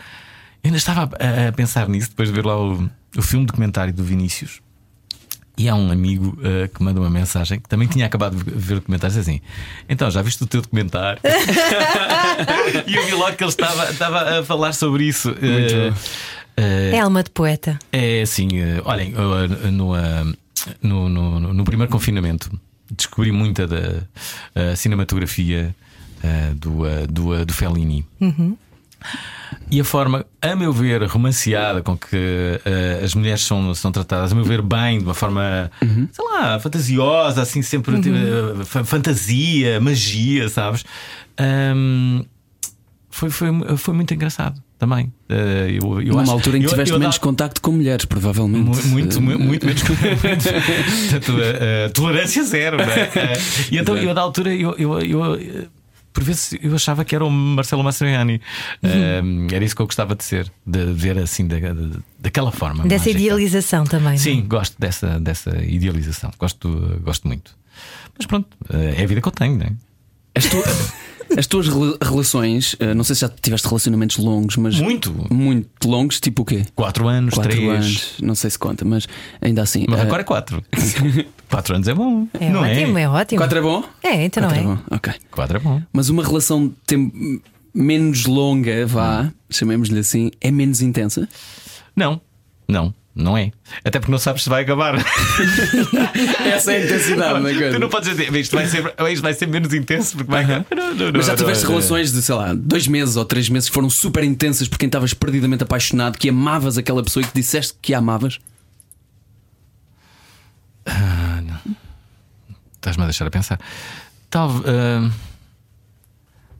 [0.64, 3.94] eu ainda estava a, a pensar nisso depois de ver lá o, o filme documentário
[3.94, 4.62] do Vinícius.
[5.58, 8.74] E há um amigo eh, que manda uma mensagem que também tinha acabado de ver
[8.74, 9.40] o documentário diz assim:
[9.88, 11.22] Então, já viste o teu documentário?
[12.86, 15.30] e eu vi logo que ele estava, estava a falar sobre isso.
[15.42, 15.94] Eh,
[16.58, 17.80] eh, É alma de poeta.
[17.92, 18.50] é assim,
[18.84, 19.14] olhem,
[19.72, 19.94] no,
[20.82, 22.52] no, no, no primeiro confinamento
[22.92, 25.74] descobri muita da cinematografia
[26.56, 28.06] do, do, do Fellini.
[29.72, 32.16] E a forma, a meu ver, romanceada com que
[32.64, 35.72] eh, as mulheres são, são tratadas, a meu ver, bem, de uma forma,
[36.12, 40.86] sei lá, fantasiosa, assim, sempre eh, fa- fantasia, magia, sabes?
[41.38, 42.24] Ahm,
[43.10, 45.12] foi, foi, foi muito engraçado também.
[45.30, 47.72] Eh, eu, eu Numa acho- altura em que eu- tiveste eu menos dava- contacto com
[47.72, 48.66] mulheres, provavelmente.
[48.86, 49.82] Mu- Muito, Eh, mu- muito menos.
[50.30, 53.00] Portanto, eh, eh, tolerância zero, não é?
[53.16, 53.34] Eh,
[53.72, 55.38] E então, eu, da altura, eu, eu, eu,
[56.16, 58.42] por vezes, eu achava que era o Marcelo Mastroianni.
[58.82, 59.22] Eh,
[59.54, 62.84] era isso que eu gostava de ser, de ver assim, da, da- daquela forma.
[62.86, 63.20] Dessa mágica.
[63.22, 64.06] idealização também.
[64.06, 64.18] não é?
[64.18, 66.32] Sim, gosto dessa, dessa idealização.
[66.40, 67.56] Gosto, gosto muito.
[68.18, 69.72] Mas pronto, é a vida que eu tenho, não é?
[70.36, 70.64] As, tu-
[71.38, 74.80] as tuas rela- relações, eh, não sei se já tiveste relacionamentos longos, mas.
[74.80, 75.14] Muito.
[75.32, 76.66] Muito longos, tipo o quê?
[76.76, 77.70] Quatro anos, Quatro três.
[77.70, 79.08] anos, não sei se conta, mas
[79.42, 79.86] ainda assim.
[79.88, 80.64] Mas eh, agora é quatro.
[81.50, 82.28] quatro anos é bom.
[82.40, 83.02] É não ótimo, é?
[83.04, 83.42] é ótimo.
[83.42, 83.84] Quatro é bom?
[84.04, 84.76] É, então não Quatro é?
[84.76, 85.14] bom, ok.
[85.32, 85.82] Quatro é bom.
[85.94, 87.42] Mas uma relação tem
[87.74, 89.32] menos longa, vá, Hum.
[89.50, 91.28] chamemos-lhe assim, é menos intensa?
[91.96, 92.22] Não,
[92.68, 93.52] não, não é.
[93.84, 94.96] Até porque não sabes se vai acabar.
[96.46, 97.72] Essa é a intensidade da coisa.
[97.72, 100.66] Tu não podes dizer, isto vai ser, isto vai ser menos intenso porque vai acabar.
[100.76, 101.78] Não, não, não, Mas já não, tiveste não, não.
[101.78, 104.88] relações de, sei lá, dois meses ou três meses que foram super intensas por quem
[104.88, 108.40] estavas perdidamente apaixonado, que amavas aquela pessoa e que disseste que a amavas?
[112.76, 113.60] Estás-me a deixar a pensar.
[114.30, 115.10] Tal, ah,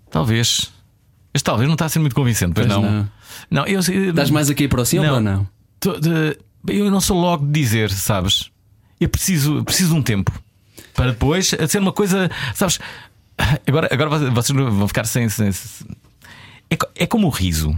[0.10, 0.72] talvez.
[1.34, 2.92] Este talvez não está a ser muito convincente, pois, Pois não.
[2.92, 3.10] não.
[3.52, 3.82] Não, eu
[4.14, 5.55] Dás mais aqui para o sim ou não?
[6.68, 8.52] Eu não sou logo de dizer, sabes?
[9.00, 10.32] Eu preciso, preciso de um tempo
[10.94, 12.80] para depois ser uma coisa, sabes?
[13.68, 15.28] Agora, agora vocês- vão ficar sem.
[15.30, 15.88] sem- sem-
[16.70, 17.76] É, é como o riso.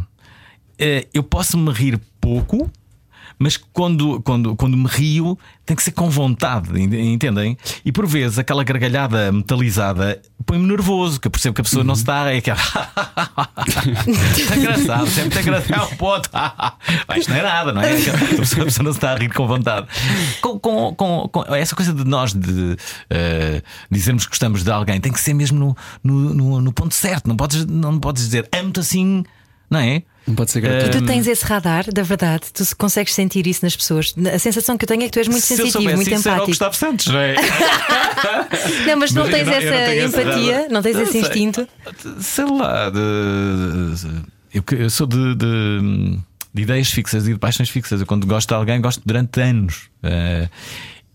[0.80, 2.72] Eh, Eu posso me rir pouco,
[3.40, 7.58] mas quando, quando, quando me rio tem que ser com vontade, ent- entendem?
[7.84, 11.94] E por vezes aquela gargalhada metalizada põe-me nervoso, que eu percebo que a pessoa não
[11.96, 12.32] se está.
[12.34, 13.56] É que Está
[14.56, 15.92] engraçado, sempre muito engraçado.
[15.92, 16.30] É ponto.
[17.08, 17.92] Mas não é nada, não é?
[17.92, 17.96] A
[18.38, 19.88] pessoa, a pessoa não se está a rir com vontade.
[20.42, 22.78] Com, com, com- com- essa coisa de nós de
[23.10, 26.94] eh, dizermos que gostamos de alguém tem que ser mesmo no, no, no- no ponto
[26.94, 27.28] certo.
[27.28, 29.24] Não podes, não podes dizer amo-te assim,
[29.70, 30.04] não é?
[30.28, 31.00] Não pode ser gratuito.
[31.00, 34.14] tu tens esse radar da verdade, tu consegues sentir isso nas pessoas.
[34.34, 36.12] A sensação que eu tenho é que tu és muito Se eu sensitivo, soubesse muito
[36.14, 36.48] isso, era o empático.
[36.52, 37.36] Gustavo Santos, não é?
[38.88, 40.70] Não, mas tu não Mas eu tens não- eu não essa esse empatia, radar.
[40.72, 41.22] não tens Não esse sei.
[41.22, 41.68] instinto.
[42.20, 44.18] Sei lá, de,
[44.54, 46.20] eu, eu sou de, de-
[46.54, 48.00] de ideias fixas e de paixões fixas.
[48.02, 49.90] Eu, quando gosto de alguém, gosto durante anos.
[50.04, 50.50] Eh,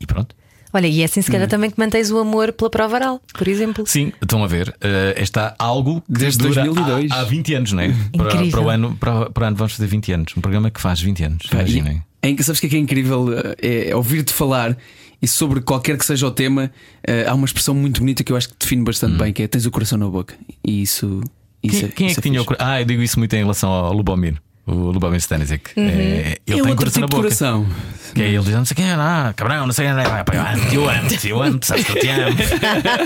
[0.00, 0.34] e pronto.
[0.74, 1.32] Olha, e é assim se Hum.
[1.32, 3.84] calhar também que mantens o amor pela prova oral, por exemplo.
[3.86, 4.74] Sim, estão a ver.
[4.80, 7.10] eh, está algo que Desde dura 2002.
[7.12, 7.88] Há, há 20 anos, não é?
[8.16, 8.50] Para, Incrível.
[8.50, 10.32] para o ano, para, para o ano vamos fazer 20 anos.
[10.36, 11.46] Um programa que faz 20 anos.
[11.52, 12.02] Imaginem.
[12.22, 13.26] É, em que sabes o que é, que é incrível?
[13.60, 14.76] É, é ouvir-te falar
[15.20, 16.70] e sobre qualquer que seja o tema,
[17.06, 19.46] eh, há uma expressão muito bonita que eu acho que define bastante bem, que é
[19.48, 20.34] tens o coração na boca.
[20.64, 21.20] E isso.
[21.62, 22.56] isso Quem, quem é isso que tinha o fixe.
[22.56, 24.40] cor- Ah, eu digo isso muito em relação ao Lubomir.
[24.66, 25.70] O Lubomir Stanisic.
[25.76, 27.22] É, ele É tem outro coração na tipo de boca.
[27.22, 27.66] coração.
[28.14, 30.24] Que é ele diz, não sei quem é, ah, cabrão, não sei quem é, ah,
[30.24, 32.36] pá, eu amo-te, eu amo-te, eu amo-te, sabes que eu te amo.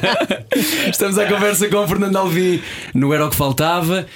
[0.91, 4.07] Estamos à conversa com o Fernando Alvim no Era o que Faltava.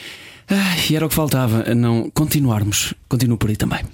[0.50, 2.92] Ah, e era o que faltava, não continuarmos.
[3.08, 3.84] Continuo por aí também.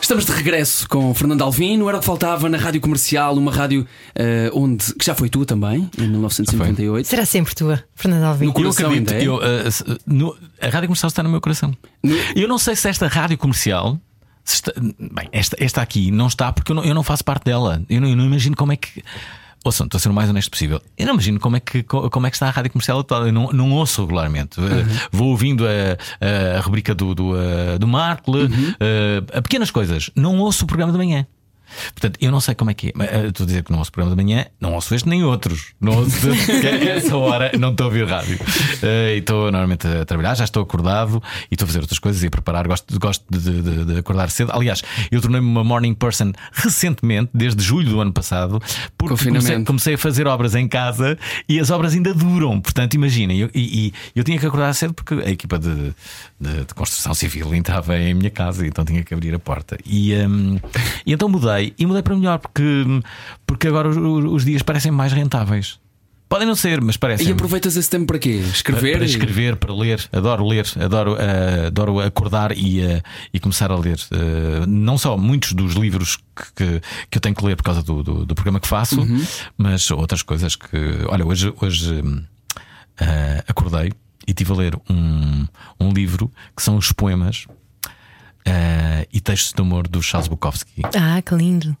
[0.00, 3.36] Estamos de regresso com o Fernando Alvim, no Era o que Faltava, na Rádio Comercial,
[3.36, 4.92] uma rádio eh, onde.
[4.94, 7.06] que já foi tu também, em 1958.
[7.06, 8.46] Será sempre tua, Fernando Alvim.
[8.46, 9.22] No Eu coração é?
[9.24, 11.76] eu, uh, se- no- a rádio comercial está no meu coração.
[12.34, 13.98] Eu não sei se esta rádio comercial.
[14.44, 17.82] está- bem, esta, esta aqui não está porque eu não, eu não faço parte dela.
[17.88, 19.02] Eu não, eu não imagino como é que.
[19.64, 20.80] Ouçam, estou a ser o mais honesto possível.
[20.96, 23.26] Eu não imagino como é que, co- como é que está a rádio comercial atual.
[23.26, 24.58] Eu não, não ouço regularmente.
[24.58, 24.64] Uh,
[25.12, 28.48] Vou ouvindo a, a rubrica do, do, uh, do Markle, uh,
[29.38, 30.10] a pequenas coisas.
[30.16, 31.26] Não ouço o programa de manhã.
[31.92, 32.92] Portanto, eu não sei como é que é.
[32.94, 35.08] Mas, eh, Estou a dizer que não ouço o programa de manhã, não ouço este
[35.08, 35.72] nem outros.
[35.80, 38.38] Não ouço, porque a essa hora não estou a ouvir rádio.
[38.82, 42.22] Eh, e estou normalmente a trabalhar, já estou acordado e estou a fazer outras coisas
[42.22, 42.66] e a preparar.
[42.66, 44.50] Gosto, gosto de, de- de acordar cedo.
[44.52, 48.60] Aliás, eu tornei-me uma morning person recentemente, desde julho do ano passado,
[48.96, 51.18] porque comecei, comecei a fazer obras em casa
[51.48, 52.60] e as obras ainda duram.
[52.60, 55.92] Portanto, imaginem, eu, e, e eu tinha que acordar cedo porque a equipa de,
[56.40, 59.76] de- construção civil entrava em minha casa, então tinha que abrir a porta.
[59.84, 60.58] E, hum,
[61.04, 62.84] e então mudei e mudei para melhor porque,
[63.46, 65.78] porque agora os, os dias parecem mais rentáveis.
[66.30, 67.26] Podem não ser, mas parecem.
[67.26, 68.30] E aproveitas esse tempo para quê?
[68.30, 68.98] Escrever?
[68.98, 73.02] Para escrever, para ler, adoro ler, adoro, eh, adoro acordar e, eh,
[73.34, 73.98] e começar a ler.
[74.12, 76.18] Eh, não só muitos dos livros
[76.54, 76.80] que,
[77.10, 79.04] que, eu tenho que ler por causa do, do, do programa que faço,
[79.58, 80.76] mas outras coisas que.
[81.08, 82.22] Olha, hoje, hoje hum,
[83.48, 83.90] acordei
[84.24, 85.48] e estive a ler um,
[85.80, 87.44] um livro que são os poemas
[88.44, 90.82] eh, e textos de amor do Charles Bukowski.
[90.96, 91.76] Ah, que lindo.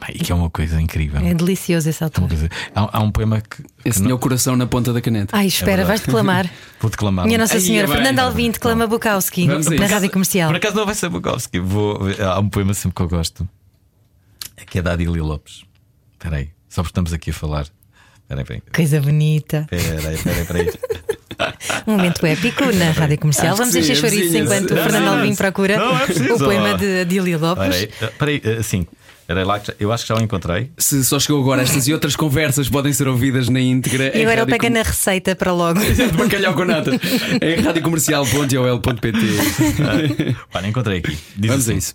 [0.00, 1.20] Bem, e que é uma coisa incrível.
[1.20, 2.26] É delicioso esse É autor.
[2.26, 3.62] coisa- há, há um poema que.
[3.62, 5.36] que Esse não- tinha o coração na ponta da caneta.
[5.36, 5.88] Ai, espera, verdade.
[5.88, 6.50] vais declamar.
[6.80, 7.26] Vou declamar.
[7.26, 7.96] Minha Nossa Ai, Senhora, bem.
[7.96, 10.48] Fernando Alvim declama Bukowski Vamos a na rádio comercial.
[10.48, 11.58] Por acaso não vai ser Bukowski.
[11.60, 13.46] Vou, há um poema sempre que eu gosto.
[14.56, 15.64] É que é da Adília Lopes.
[16.12, 17.62] Espera aí, só porque estamos aqui a falar.
[17.62, 18.72] Espera aí, espera aí.
[18.74, 19.68] Coisa bonita.
[19.70, 20.70] Espera aí, espera aí, espera aí.
[21.86, 23.52] Um momento épico na rádio comercial.
[23.54, 24.50] Que Vamos encher chouriços vizinhas.
[24.52, 26.34] enquanto o Fernando Alvim procura não é preciso.
[26.34, 27.76] o poema de Adília Espera Lopes.
[27.76, 28.86] aí, espera aí, assim.
[29.20, 30.72] Espera aí lá, que já- eu acho que já o encontrei.
[30.76, 34.06] Se só chegou agora, estas e outras conversas podem ser ouvidas na íntegra.
[34.16, 35.78] E agora ele pega com- na receita para logo.
[35.94, 36.90] de bacalhau com nata
[37.40, 39.18] em radiocomercial.ol.pt.
[40.52, 41.16] Olha, encontrei aqui.
[41.36, 41.94] Diz Vamos a assim, isso.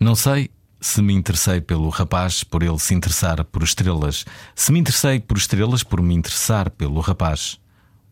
[0.00, 4.24] Não sei se me interessei pelo rapaz por ele se interessar por estrelas.
[4.54, 7.58] Se me interessei por estrelas por me interessar pelo rapaz.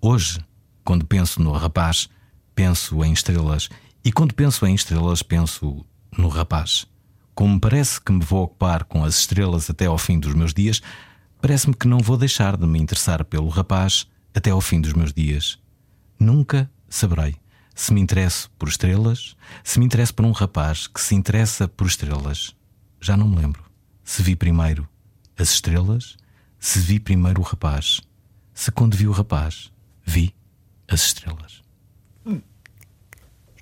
[0.07, 0.39] Hoje,
[0.85, 2.11] quando penso no rapaz,
[2.55, 3.71] penso em estrelas.
[4.05, 5.83] E quando penso em estrelas, penso
[6.19, 6.87] no rapaz.
[7.35, 10.83] Como parece que me vou ocupar com as estrelas até ao fim dos meus dias,
[11.41, 15.11] parece-me que não vou deixar de me interessar pelo rapaz até ao fim dos meus
[15.11, 15.59] dias.
[16.21, 17.37] Nunca saberei
[17.75, 19.35] se me interesso por estrelas,
[19.65, 22.55] se me interesso por um rapaz que se interessa por estrelas.
[23.01, 23.65] Já não me lembro.
[24.05, 24.87] Se vi primeiro
[25.39, 26.19] as estrelas,
[26.61, 28.03] se vi primeiro o rapaz,
[28.53, 29.73] se quando vi o rapaz,
[30.05, 30.35] vi
[30.89, 31.63] as estrelas.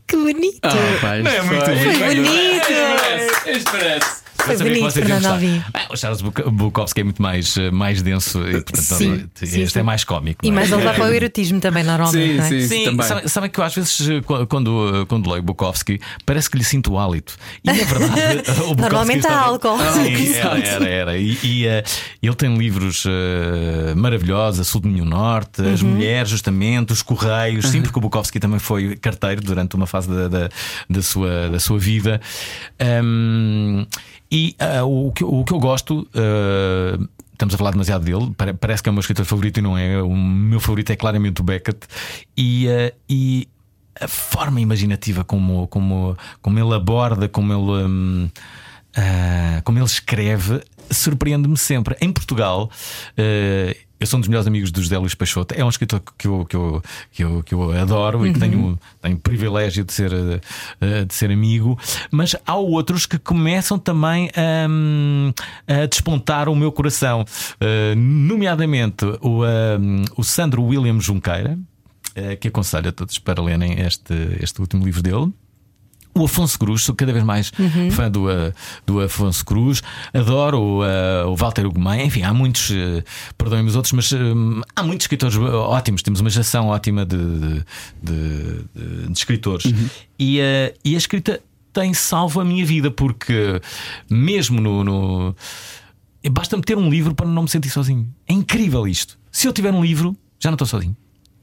[0.06, 0.60] Que bonito!
[0.62, 0.70] Ah,
[1.00, 1.98] pá, isto é muito foi- bonito.
[1.98, 3.48] Foi bonito!
[3.58, 4.21] Isto parece.
[4.44, 5.26] Foi bonito, Fernando.
[5.26, 5.62] Alvim.
[5.72, 9.46] Ah, o Charles Buk- Bukowski é muito mais, eh, mais denso e, portanto, Sim, este
[9.46, 9.82] sim, é sim.
[9.82, 10.44] mais cómico.
[10.44, 10.52] E é?
[10.52, 12.28] mais a levar para o erotismo também, normalmente.
[12.32, 12.48] Sim, não é?
[12.48, 12.66] sim.
[12.68, 13.06] Sim, também.
[13.06, 16.64] sabem sabe que eu às vezes eh, qu- quando, quando leio Bukowski parece que lhe
[16.64, 17.36] sinto o hálito.
[17.64, 19.78] E na verdade, o Bukowski Normalmente há álcool.
[19.92, 20.56] Sim, exato.
[20.56, 21.18] era, era, era.
[21.18, 21.82] E, e, eh,
[22.22, 27.66] ele tem livros eh, maravilhosos: A Sul do Minho Norte, As Mulheres, justamente, Os Correios.
[27.68, 30.48] Sim, porque o Bukowski também foi carteiro durante uma fase da, da,
[30.88, 32.20] da sua, da sua vida.
[32.78, 33.86] Ahm,
[34.32, 36.08] e ah, o, que, o que eu gosto.
[36.14, 36.98] ah,
[37.32, 39.76] Estamos a falar demasiado dele, pare- parece que é o meu escritor favorito e não
[39.76, 40.00] é.
[40.00, 41.80] O meu favorito é claramente o Beckett.
[42.36, 43.48] E, ah, e
[44.00, 47.84] a forma imaginativa como, como, como ele aborda, como ele.
[47.86, 48.30] hum,
[48.96, 51.96] ah, como ele escreve, surpreende-me sempre.
[52.00, 52.70] Em Portugal,
[53.18, 56.26] ah, eu sou um dos melhores amigos do José Luís Peixoto, é um escritor que
[56.26, 56.82] eu, que eu,
[57.12, 60.12] que eu, que eu adoro e que tenho, tenho o privilégio de ser,
[60.80, 61.78] ah, de ser amigo,
[62.10, 65.32] mas há outros que começam também a, hum,
[65.66, 67.24] a despontar o meu coração,
[67.60, 69.78] Ah, nomeadamente o, ah,
[70.16, 71.56] o Sandro William Junqueira.
[72.14, 75.32] eh, Que aconselho a todos para lerem este, este último livro dele.
[76.14, 77.50] O Afonso Cruz, sou cada vez mais
[77.90, 78.52] fã do, uh,
[78.84, 79.82] do Afonso Cruz,
[80.12, 83.02] adoro o, uh, o Walter Ugumem, enfim, há muitos, uh,
[83.38, 84.10] perdoem-me os outros, mas
[84.76, 87.64] há muitos escritores ótimos, temos uma geração ótima de, de,
[88.02, 89.64] de- de- escritores.
[90.18, 91.40] E, uh, e a escrita
[91.72, 93.58] tem salvo a minha vida, porque
[94.10, 94.84] mesmo no.
[94.84, 95.36] no
[96.30, 98.06] Basta-me ter um livro para não me sentir sozinho.
[98.28, 99.18] É incrível isto.
[99.30, 100.94] Se eu tiver um livro, já não estou sozinho.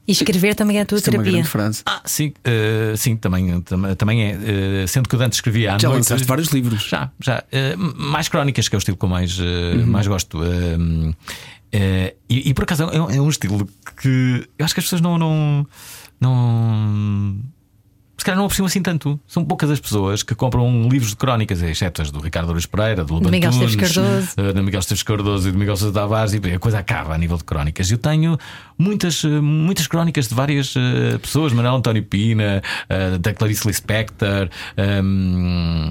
[0.10, 1.32] E escrever também é a tua Isto é uma terapia.
[1.34, 1.84] grande frase.
[1.86, 4.39] Ah, sim, eh, sim, também, tam- também é.
[4.84, 5.99] eh, sendo que eu antes escrevia à Já noite.
[5.99, 6.82] lançaste vários livros.
[6.89, 7.43] Já, já.
[7.51, 10.39] Eh, mais crónicas, que é o estilo que eu mais, eh, mais gosto.
[10.43, 11.14] Eh,
[11.72, 13.70] eh, e, e por acaso é um, é um estilo
[14.01, 15.16] que eu acho que as pessoas não.
[15.20, 15.68] não,
[16.20, 17.36] não
[18.20, 19.20] se calhar não apreciam assim tanto.
[19.28, 23.04] São poucas as pessoas que compram livros de crónicas, exceto as do Ricardo Luís Pereira,
[23.04, 24.34] do Lobo Miguel Esteves Cardoso.
[24.38, 27.18] eh, do Miguel Esteves Cardoso e do Miguel Sousa Tavares, e a coisa acaba a
[27.18, 27.90] nível de crónicas.
[27.90, 28.38] Eu tenho
[28.78, 32.62] muitas, eh, muitas crónicas de várias eh, pessoas, Manuel António Pina,
[33.22, 35.90] da Clarice Lispector, ehm,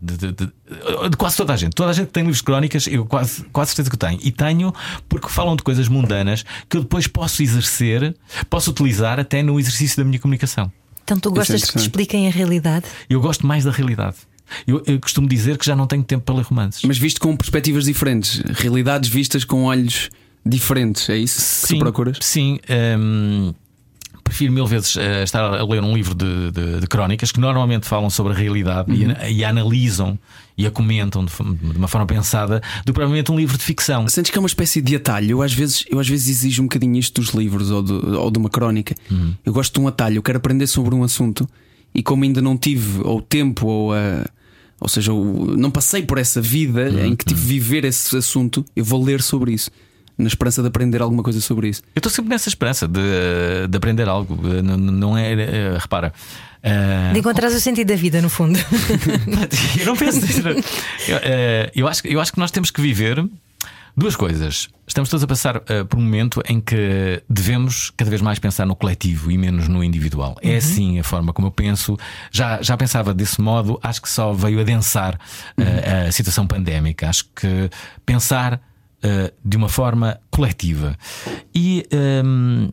[0.00, 0.50] de, de- de-
[1.10, 1.72] de quase toda a gente.
[1.74, 4.18] Toda a gente que tem livros de crónicas, eu quase, quase certeza que tenho.
[4.22, 4.72] E tenho
[5.08, 8.14] porque falam de coisas mundanas que eu depois posso exercer,
[8.48, 10.70] posso utilizar até no exercício da minha comunicação.
[11.10, 12.86] Então tu gostas que te expliquem a realidade?
[13.08, 14.18] Eu gosto mais da realidade.
[14.64, 16.82] Eu, eu costumo dizer que já não tenho tempo para ler romances.
[16.84, 20.08] Mas visto com perspectivas diferentes, realidades vistas com olhos
[20.46, 22.18] diferentes, é isso que tu procuras?
[22.20, 22.60] Sim.
[22.98, 23.52] hum,
[24.22, 27.86] prefiro mil vezes eh, estar a ler um livro de, de- de crónicas que normalmente
[27.86, 29.10] falam sobre a realidade e Uhum.
[29.10, 30.18] ana- e, a analisam
[30.56, 34.06] e a comentam de, de uma forma pensada do que provavelmente um livro de ficção.
[34.08, 35.30] Sentes que é uma espécie de atalho?
[35.30, 38.30] Eu às vezes, eu às vezes exijo um bocadinho isto dos livros ou de, ou
[38.30, 38.94] de uma crónica.
[39.10, 39.34] Uhum.
[39.44, 41.48] Eu gosto de um atalho, eu quero aprender sobre um assunto
[41.94, 44.26] e como ainda não tive ou tempo ou a.
[44.82, 47.04] Ou seja, não passei por essa vida Uhum.
[47.06, 49.70] em que tive de viver esse assunto, eu vou ler sobre isso,
[50.20, 51.82] na esperança de aprender alguma coisa sobre isso.
[51.94, 53.00] Eu estou sempre nessa esperança de,
[53.68, 54.38] de aprender algo.
[54.56, 55.32] Eh, Não, não é.
[55.32, 56.12] eh, repara.
[56.62, 58.58] eh, De encontrar o sentido da vida, no fundo.
[59.80, 60.40] eu não penso nisso.
[61.08, 63.24] Eu, eh, eu acho, eu acho que nós temos que viver
[63.96, 64.68] duas coisas.
[64.86, 68.66] Estamos todos a passar eh, por um momento em que devemos cada vez mais pensar
[68.66, 70.36] no coletivo e menos no individual.
[70.42, 71.96] É assim a forma como eu penso.
[72.30, 75.18] Já, já pensava desse modo, acho que só veio a densar
[75.56, 77.08] eh, a situação pandémica.
[77.08, 77.70] Acho que
[78.06, 78.60] pensar
[79.02, 80.96] eh, de uma forma coletiva.
[81.54, 81.86] E.
[81.90, 82.68] ehm,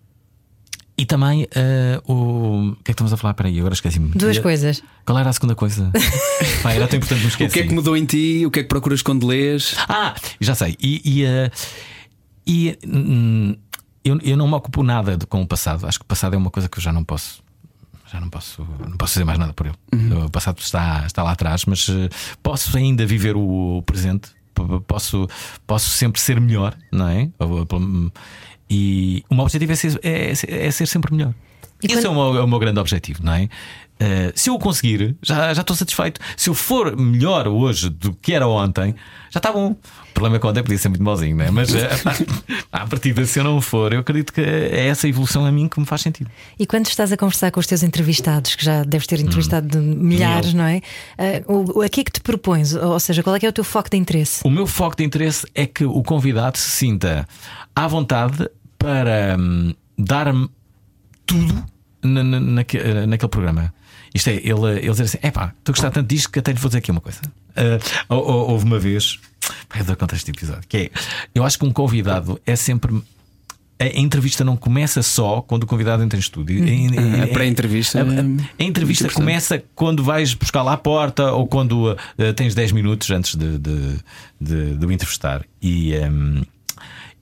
[1.00, 2.72] e também eh, o.
[2.72, 3.36] O que é que estamos a falar?
[3.36, 4.10] Peraí, agora esqueci-me.
[4.16, 4.82] Duas Eh, coisas.
[5.06, 5.92] qual era a segunda coisa?
[6.64, 7.54] Pá, era tão importante me O esqueci.
[7.54, 8.44] que é que mudou em ti?
[8.48, 9.76] O que é que procuras quando lês?
[9.88, 10.76] Ah, já sei.
[10.82, 11.52] E, e, eh,
[12.48, 13.56] e, hum,
[14.04, 15.86] eu, eu não me ocupo nada de- com o passado.
[15.86, 17.44] Acho que o passado é uma coisa que eu já não posso.
[18.12, 19.76] Já não posso, não posso fazer mais nada por ele.
[20.26, 21.86] O passado está, está lá atrás, mas
[22.42, 24.30] posso ainda viver o presente.
[24.88, 25.28] Posso,
[25.66, 27.30] posso sempre ser melhor, não é?
[28.70, 31.34] E o meu objetivo é ser, é, é ser sempre melhor.
[31.82, 33.48] E Esse quando- é, o meu, é o meu grande objetivo, não é?
[34.00, 36.20] Eh, se eu o conseguir, já, já estou satisfeito.
[36.36, 38.94] Se eu for melhor hoje do que era ontem,
[39.32, 39.76] já está bom.
[40.18, 41.52] O problema é que ontem podia ser muito mauzinho, não é?
[41.52, 41.88] Mas eh,
[42.72, 45.80] à partida, se eu não for, eu acredito que é essa evolução a mim que
[45.80, 46.28] me faz sentido.
[46.58, 49.78] E quando estás a conversar com os teus entrevistados, que já deves ter entrevistado de
[49.78, 50.64] milhares, Mil.
[50.64, 50.82] não é?
[51.48, 52.74] O, o- a que é que te propões?
[52.74, 54.42] Ou seja, qual é que é o teu foco de interesse?
[54.44, 57.28] O meu foco de interesse é que o convidado se sinta
[57.76, 58.50] à vontade
[58.80, 60.50] para hum, dar-me
[61.28, 61.64] tudo
[62.02, 63.72] na, na- eh, naquele programa.
[64.14, 66.52] Isto é, ele, ele dizer assim: é pá, estou a gostar tanto disto que até
[66.52, 67.20] lhe vou dizer aqui uma coisa.
[68.10, 69.20] Hou- houve uma vez,
[69.78, 70.90] eu dou conta deste episódio, que é:
[71.36, 73.02] eu acho que um convidado é sempre.
[73.80, 76.64] A entrevista não começa só quando o convidado entra em estúdio.
[76.64, 81.32] A A- pré-entrevista a, é a- muito entrevista começa quando vais buscar lá à porta
[81.32, 83.98] ou quando uh, tens 10 minutos antes de, de,
[84.42, 85.46] de, de o entrevistar.
[85.62, 86.42] E, um,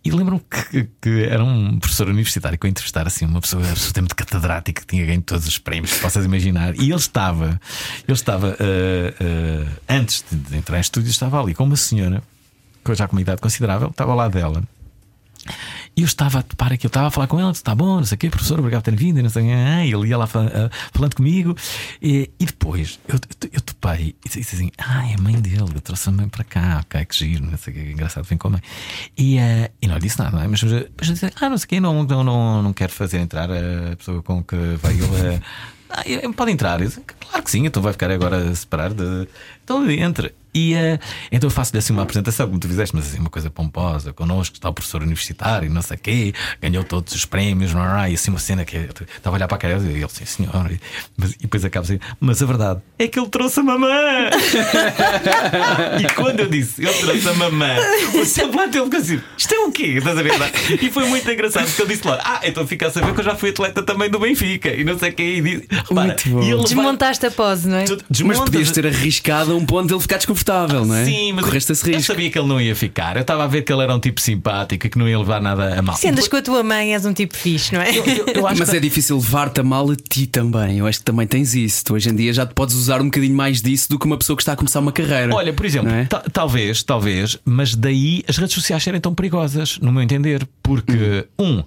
[0.06, 0.40] e lembro-me
[0.70, 4.88] que, que era um professor universitário que eu entrevistar assim, uma pessoa absolutamente catedrática que
[4.88, 6.76] tinha ganho todos os prémios que possas imaginar.
[6.76, 7.60] E ele estava,
[8.08, 12.22] ele estava, uh, uh, antes de, entrar em estúdio, estava ali com uma senhora,
[12.94, 14.64] já com uma idade considerável, estava lado dela.
[15.98, 18.04] E eu estava a topar eu estava a falar com ela, disse, está bom, não
[18.04, 19.56] sei o quê, professor, obrigado por ter vindo, não sei o.
[19.56, 21.56] Ah, e ele ia lá ah, falando comigo.
[22.02, 25.72] E, e depois eu, eu, eu topei e disse assim: Ah, é a mãe dele,
[25.74, 28.38] eu trouxe a mãe para cá, ok, que giro, não sei o quê, engraçado, vem
[28.38, 28.62] com a mãe.
[29.18, 30.48] E, ah, e não disse nada, não é?
[30.48, 33.20] mas depois eu disse: Ah, não sei o quê, não, não, não, não quero fazer
[33.20, 35.06] entrar a pessoa com que veio.
[35.90, 36.80] ah, ah, pode entrar.
[36.80, 39.28] Disse, claro que sim, então vai ficar agora a separar de.
[39.64, 40.34] Então entra.
[40.56, 40.98] E eh,
[41.32, 44.14] então eu faço-lhe assim uma apresentação, como tu fizeste, mas assim, uma coisa pomposa.
[44.14, 48.12] Connosco está o professor universitário, não sei o quê, ganhou todos os prémios, não é?
[48.12, 50.26] E assim uma cena que eu estava a olhar para a cara e ele, sim,
[50.26, 50.72] senhor.
[50.72, 50.80] E,
[51.18, 53.90] mas, e depois acaba assim, mas a verdade é que ele trouxe a mamã.
[56.00, 57.76] e quando eu disse, ele trouxe a mamã,
[58.14, 59.96] o semblante dele ficou assim, isto é o quê?
[59.98, 60.32] Estás a ver?
[60.82, 63.24] E foi muito engraçado, porque ele disse lá, ah, então fica a saber que eu
[63.26, 65.24] já fui atleta também do Benfica, e não sei o quê.
[65.24, 66.42] E, disse, repara, Muito bom.
[66.42, 67.84] e ele vai- Desmontaste a pose, não é?
[67.84, 70.45] Tu Mas podias ter arriscado a um ponto de ele ficar desconfortável,
[70.86, 71.06] não é?
[71.06, 72.14] Sim, mas Correste esse eu risco.
[72.14, 73.16] sabia que ele não ia ficar.
[73.16, 75.42] Eu estava a ver que ele era um tipo simpático e que não ia levar
[75.42, 75.96] nada a mal.
[75.96, 77.90] Se andas com a tua mãe, és um tipo fixe, não é?
[77.98, 78.04] Eu,
[78.36, 80.78] eu acho Mas que é difícil levar-te a mal a ti também.
[80.80, 81.84] Eu acho que também tens isso.
[81.86, 84.18] Tu hoje em dia já te podes usar um bocadinho mais disso do que uma
[84.18, 85.34] pessoa que está a começar uma carreira.
[85.34, 86.06] Olha, por exemplo, é?
[86.06, 91.26] ta- talvez, talvez, mas daí as redes sociais serem tão perigosas, no meu entender, porque,
[91.40, 91.64] um,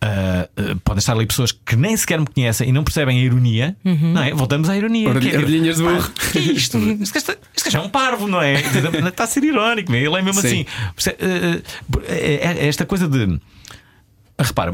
[0.00, 0.48] ah,
[0.84, 4.22] podem estar ali pessoas que nem sequer me conhecem e não percebem a ironia, não
[4.22, 4.32] é?
[4.32, 5.08] Voltamos à ironia.
[5.08, 6.10] É orelhinhas de burro.
[6.32, 6.78] que é isto?
[7.00, 7.36] Este gajo
[7.66, 8.54] gajo é um parvo, não é?
[9.08, 10.64] Está a ser irónico, ele é mesmo Sim.
[10.96, 11.10] assim.
[12.08, 13.40] É- é esta coisa de.
[14.38, 14.72] Repara,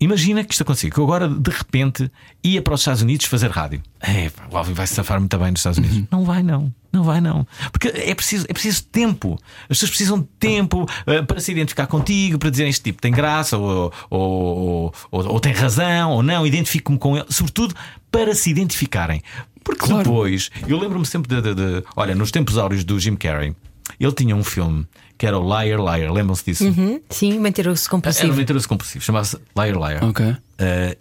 [0.00, 2.10] imagina que isto acontecia, que eu agora de repente
[2.42, 3.82] ia para os Estados Unidos fazer rádio.
[4.00, 5.96] É, o Alvin vai se safar muito bem nos Estados Unidos.
[5.98, 6.06] Uhum.
[6.10, 6.72] Não vai, não.
[6.92, 7.46] Não vai, não.
[7.72, 9.38] Porque é preciso, é preciso tempo.
[9.64, 13.12] As pessoas precisam de tempo ah, para se identificar contigo, para dizerem este tipo tem
[13.12, 17.26] graça, ou, ou, ou, ou- ou tem razão, ou não, identifico-me com ele.
[17.28, 17.74] Sobretudo
[18.10, 19.22] para se identificarem.
[19.62, 20.04] Porque Claro.
[20.04, 23.54] depois, eu lembro-me sempre de, de- de- Olha, nos tempos áureos do Jim Carrey,
[24.00, 24.86] ele tinha um filme
[25.18, 26.12] que era o Liar Liar.
[26.12, 26.66] Lembram-se disso?
[26.66, 28.34] Hum, Sim, mentiroso Era um compulsivo.
[28.34, 30.04] mentiroso compulsivo, chamava-se Liar Liar.
[30.04, 30.26] Ok.
[30.26, 30.36] Uh,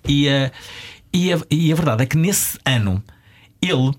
[0.08, 0.52] e, a,
[1.14, 3.04] e, a, e a verdade é que nesse ano
[3.62, 3.92] ele,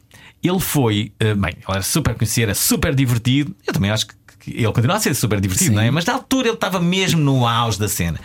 [0.42, 3.54] ele foi, uh, bem, ele era super conhecido, era super divertido.
[3.66, 4.14] Eu também acho que,
[4.48, 5.90] ele continua a ser super divertido, não é?
[5.90, 8.20] Mas na altura ele estava mesmo no auge da cena.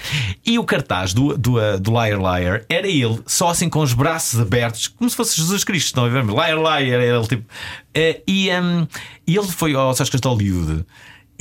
[0.45, 4.39] E o cartaz do, do, do Liar Liar era ele, só assim com os braços
[4.39, 5.87] abertos, como se fosse Jesus Cristo.
[5.87, 6.23] Estão a ver?
[6.23, 7.41] Liar Liar, era ele tipo.
[7.41, 8.87] Uh, e, um,
[9.25, 10.85] e ele foi aos Oscars de Hollywood.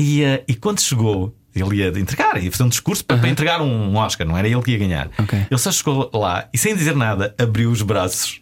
[0.00, 3.60] E, uh, e quando chegou, ele ia entregar, ia fazer um discurso para, para entregar
[3.60, 5.10] um Oscar, não era ele que ia ganhar.
[5.18, 5.38] Ok.
[5.50, 8.40] Ele só chegou lá e, sem dizer nada, abriu os braços.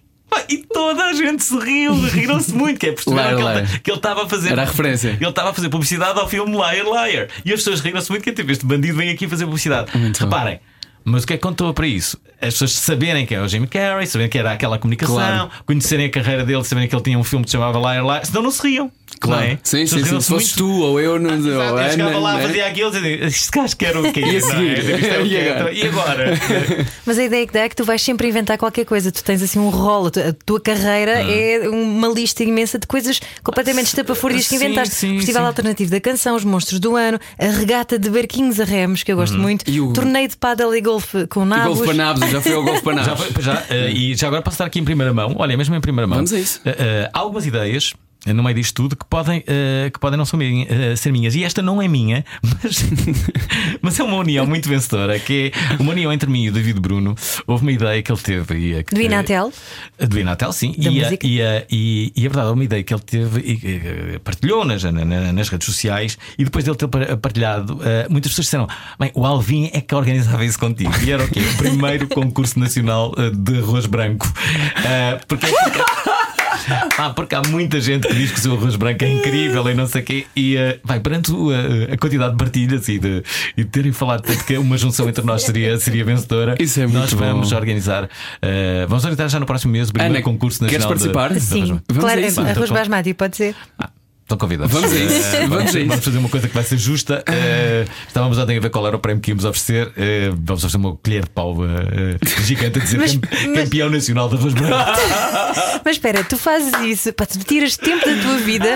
[0.49, 3.35] E toda a gente se riu, riram-se muito, que é perceber
[3.83, 4.53] que, ele, estava a fazer.
[4.53, 5.09] Era a referência.
[5.21, 7.29] Ele estava a fazer publicidade ao filme Liar Liar.
[7.45, 9.91] E as pessoas riram-se muito, que é tipo, este bandido vem aqui fazer publicidade.
[9.97, 10.59] Muito bom.
[11.09, 12.17] Mas o que é que contou para isso?
[12.41, 15.51] As pessoas saberem que é o Jim Carrey, saberem que era aquela comunicação, Claro.
[15.67, 18.25] conhecerem a carreira dele, saberem que ele tinha um filme que se chamava Liar Liar,
[18.27, 18.91] senão não se riam.
[19.21, 19.43] Claro.
[19.43, 19.59] Não é?
[19.65, 20.21] Sim, sim, sim.
[20.21, 20.57] Se muito.
[20.57, 22.43] tu ou eu, não Exato, ou eu Ana, chegava lá, né?
[22.43, 24.21] fazia aquilo e dizia: Este gajo quer o quê?
[24.21, 24.39] E é?
[25.17, 25.37] é o quê?
[25.49, 25.73] agora?
[25.73, 26.39] E agora?
[27.07, 29.11] Mas a ideia que dá é que tu vais sempre inventar qualquer coisa.
[29.11, 31.31] Tu tens assim um rolo, a tua carreira Hum.
[31.31, 34.95] é uma lista imensa de coisas completamente estapafúrdias que Sim, inventaste.
[34.95, 35.47] sim, Festival sim.
[35.49, 39.17] Alternativo da Canção, Os Monstros do Ano, a regata de barquinhos a remos, que eu
[39.17, 39.21] Hum.
[39.21, 40.98] gosto muito, E o- torneio de pádel e golfe
[41.29, 41.67] com E nabos.
[41.67, 43.25] Golfo para Nabos, já fui ao Golfo para Já, Nabos.
[43.27, 45.35] foi- já, eh, e já agora posso estar aqui em primeira mão.
[45.39, 46.17] Olha, mesmo em primeira mão.
[46.17, 46.61] Vamos a isso.
[46.65, 47.93] Eh, há algumas ideias.
[48.29, 51.35] Eh, No meio disto tudo que podem, eh, que podem não ser, eh, ser minhas,
[51.35, 52.85] e esta não é minha, mas,
[53.83, 55.19] mas é uma união muito vencedora.
[55.19, 57.15] Que é uma união entre mim e o David Bruno.
[57.47, 58.55] Houve uma ideia que ele teve.
[58.59, 59.53] E, eh, que- Do Inatel?
[59.99, 60.75] eh, Do Inatel, sim.
[60.79, 64.19] Da e, a, e, a, e, e a verdade, uma ideia que ele teve e
[64.21, 68.31] partilhou nas, na- na- nas redes sociais e depois dele ter par- partilhado, eh, muitas
[68.33, 68.67] pessoas disseram:
[68.99, 70.93] Bem, o Alvin é que organizava isso contigo.
[71.05, 71.41] E era o quê?
[71.41, 74.27] O primeiro concurso nacional de arroz branco.
[75.27, 75.47] Porque.
[76.99, 79.75] Ah, porque há muita gente que diz que o seu arroz branco é incrível e
[79.75, 80.27] não sei o quê.
[80.35, 83.23] E eh, vai, perante o, eh, a quantidade de partilhas e de,
[83.57, 86.87] e de terem falado tanto que uma junção entre nós seria, seria vencedora, Isso é
[86.87, 87.57] muito nós vamos bom.
[87.57, 88.09] organizar.
[88.43, 90.99] eh, vamos organizar já no próximo mês o primeiro Ana, concurso queres nacional.
[90.99, 91.33] de- participar?
[91.35, 92.41] de Sim, arroz claro, a isso.
[92.41, 93.55] arroz Então, basmati, pode ser.
[93.79, 93.91] Ah,
[94.29, 94.71] Estão convidados.
[94.75, 95.89] Vamos a isso, Eh, vamos a isso.
[95.89, 97.25] Vamos fazer uma coisa que vai ser justa.
[97.27, 99.91] Eh, estávamos ontem a ver qual era o prémio que íamos oferecer.
[99.97, 103.89] Eh, vamos oferecer uma colher de pau eh, eh, gigante a dizer Mas- mas- campeão
[103.89, 104.75] nacional de arroz branco.
[105.83, 108.69] Mas espera, tu fazes isso, pá, tu tiras tempo da tua vida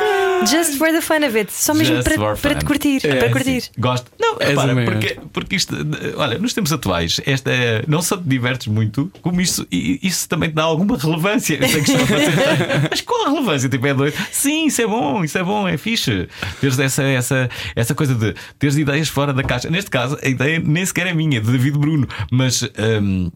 [0.51, 3.01] just for the fun of it, só mesmo Just para, para te curtir.
[3.07, 3.33] É, para sim.
[3.35, 3.63] curtir.
[3.79, 4.11] Gosto.
[4.19, 4.85] Não, o maior.
[4.87, 9.13] porque, porque isto, eh, olha, nos tempos atuais, esta é- não só te divertes muito,
[9.21, 11.59] como isso, e- isso também te dá alguma relevância.
[11.61, 12.33] Eu sei que não pode ser-
[12.91, 13.69] mas qual a relevância?
[13.69, 14.17] Tipo, é doido.
[14.31, 16.29] Sim, isso é bom, isso é bom, é fixe.
[16.61, 19.69] Teres essa, essa, essa coisa de teres ideias fora da caixa.
[19.71, 22.63] Neste caso, a ideia nem sequer é minha, é de David Bruno, mas.
[23.03, 23.31] hum,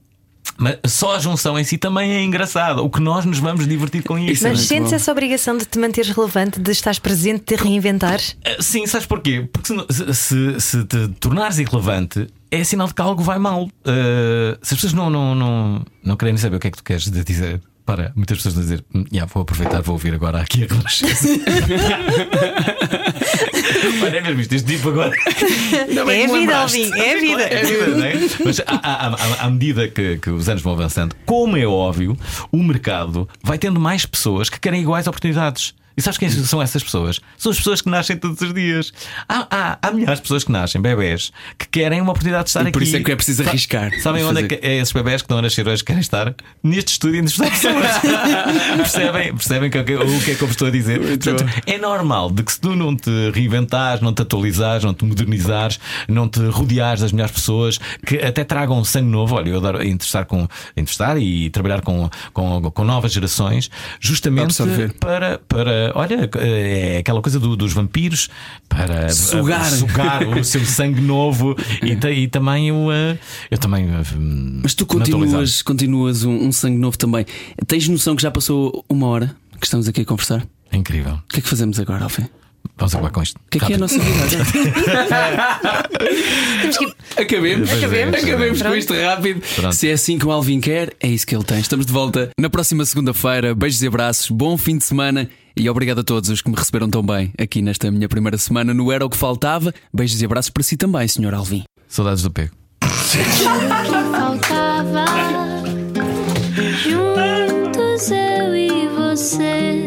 [0.58, 2.80] mas só a junção em si também é engraçada.
[2.80, 4.46] O que nós nos vamos divertir com isso.
[4.46, 4.96] É Mas muito sentes bom.
[4.96, 8.38] essa obrigação de te manteres relevante, de estares presente, de te reinventares?
[8.46, 9.46] Uh, Sim, sabes porquê?
[9.52, 13.64] Porque se, não- se- se, te tornares irrelevante, é sinal de que algo vai mal.
[13.64, 16.84] Uh, se as pessoas não, não, não, não querem saber o que é que tu
[16.84, 17.60] queres dizer.
[17.86, 21.38] Para muitas pessoas dizer, "Hum, yeah, vou aproveitar, vou ouvir agora aqui a relaxância.
[24.02, 25.12] Olha, é mesmo isto, este tipo agora.
[25.72, 26.56] É me vida.
[26.58, 27.42] Alvin, é a vida.
[27.42, 28.14] É vida, não é?
[28.44, 32.16] Mas à- à medida que, que os anos vão avançando, como é óbvio,
[32.50, 35.74] o mercado vai tendo mais pessoas que querem iguais oportunidades.
[35.96, 37.20] E sabes quem são essas pessoas?
[37.38, 38.92] São as pessoas que nascem todos os dias.
[39.28, 42.60] Há, há, há milhares de pessoas que nascem, bebés, que querem uma oportunidade de estar
[42.60, 42.72] E aqui.
[42.72, 43.90] por isso é que é preciso arriscar.
[44.00, 46.34] Sabem onde é que é esses bebés que estão a nascer hoje que querem estar?
[46.62, 47.36] Neste estúdio nos
[48.76, 51.00] percebem, percebem que, o que- o que é que eu vos estou a dizer?
[51.00, 55.04] Portanto, é normal de que se tu não te reinventares, não te atualizares, não te
[55.04, 55.78] modernizares,
[56.08, 59.34] não te rodeares das melhores pessoas que até tragam sangue novo.
[59.36, 63.70] Olha, eu adoro interessar, com, interessar e trabalhar com, com, com novas gerações,
[64.00, 64.92] justamente Absorver.
[64.94, 65.85] para, para.
[65.94, 68.28] Olha, é aquela coisa do- dos vampiros
[68.68, 69.64] para Sugar.
[69.70, 72.90] sugar o seu sangue novo e, e também o.
[72.92, 73.18] eh,
[73.50, 73.84] Eu também.
[73.86, 74.02] eh,
[74.62, 77.24] Mas tu continuas, continuas um, um sangue novo também.
[77.66, 80.46] Tens noção que já passou uma hora que estamos aqui a conversar?
[80.70, 81.14] É incrível.
[81.14, 82.26] O que é que fazemos agora, Alfim?
[82.76, 83.36] Vamos acabar com isto.
[83.36, 84.26] O que é que é a nossa vida?
[86.60, 86.96] Temos que.
[87.16, 89.40] Acabemos, acabemos, acabemos com isto rápido.
[89.54, 89.74] Pronto.
[89.74, 91.58] Se é assim que o Alvin quer, é isso que ele tem.
[91.60, 93.54] Estamos de volta na próxima segunda-feira.
[93.54, 95.26] Beijos e abraços, bom fim de semana
[95.56, 98.74] e obrigado a todos os que me receberam tão bem aqui nesta minha primeira semana
[98.74, 99.72] no Era o que Faltava.
[99.92, 101.34] Beijos e abraços para si também, Sr.
[101.34, 101.64] Alvin.
[101.88, 102.54] Saudades do pego.
[104.12, 105.04] faltava
[106.82, 109.85] juntos eu e você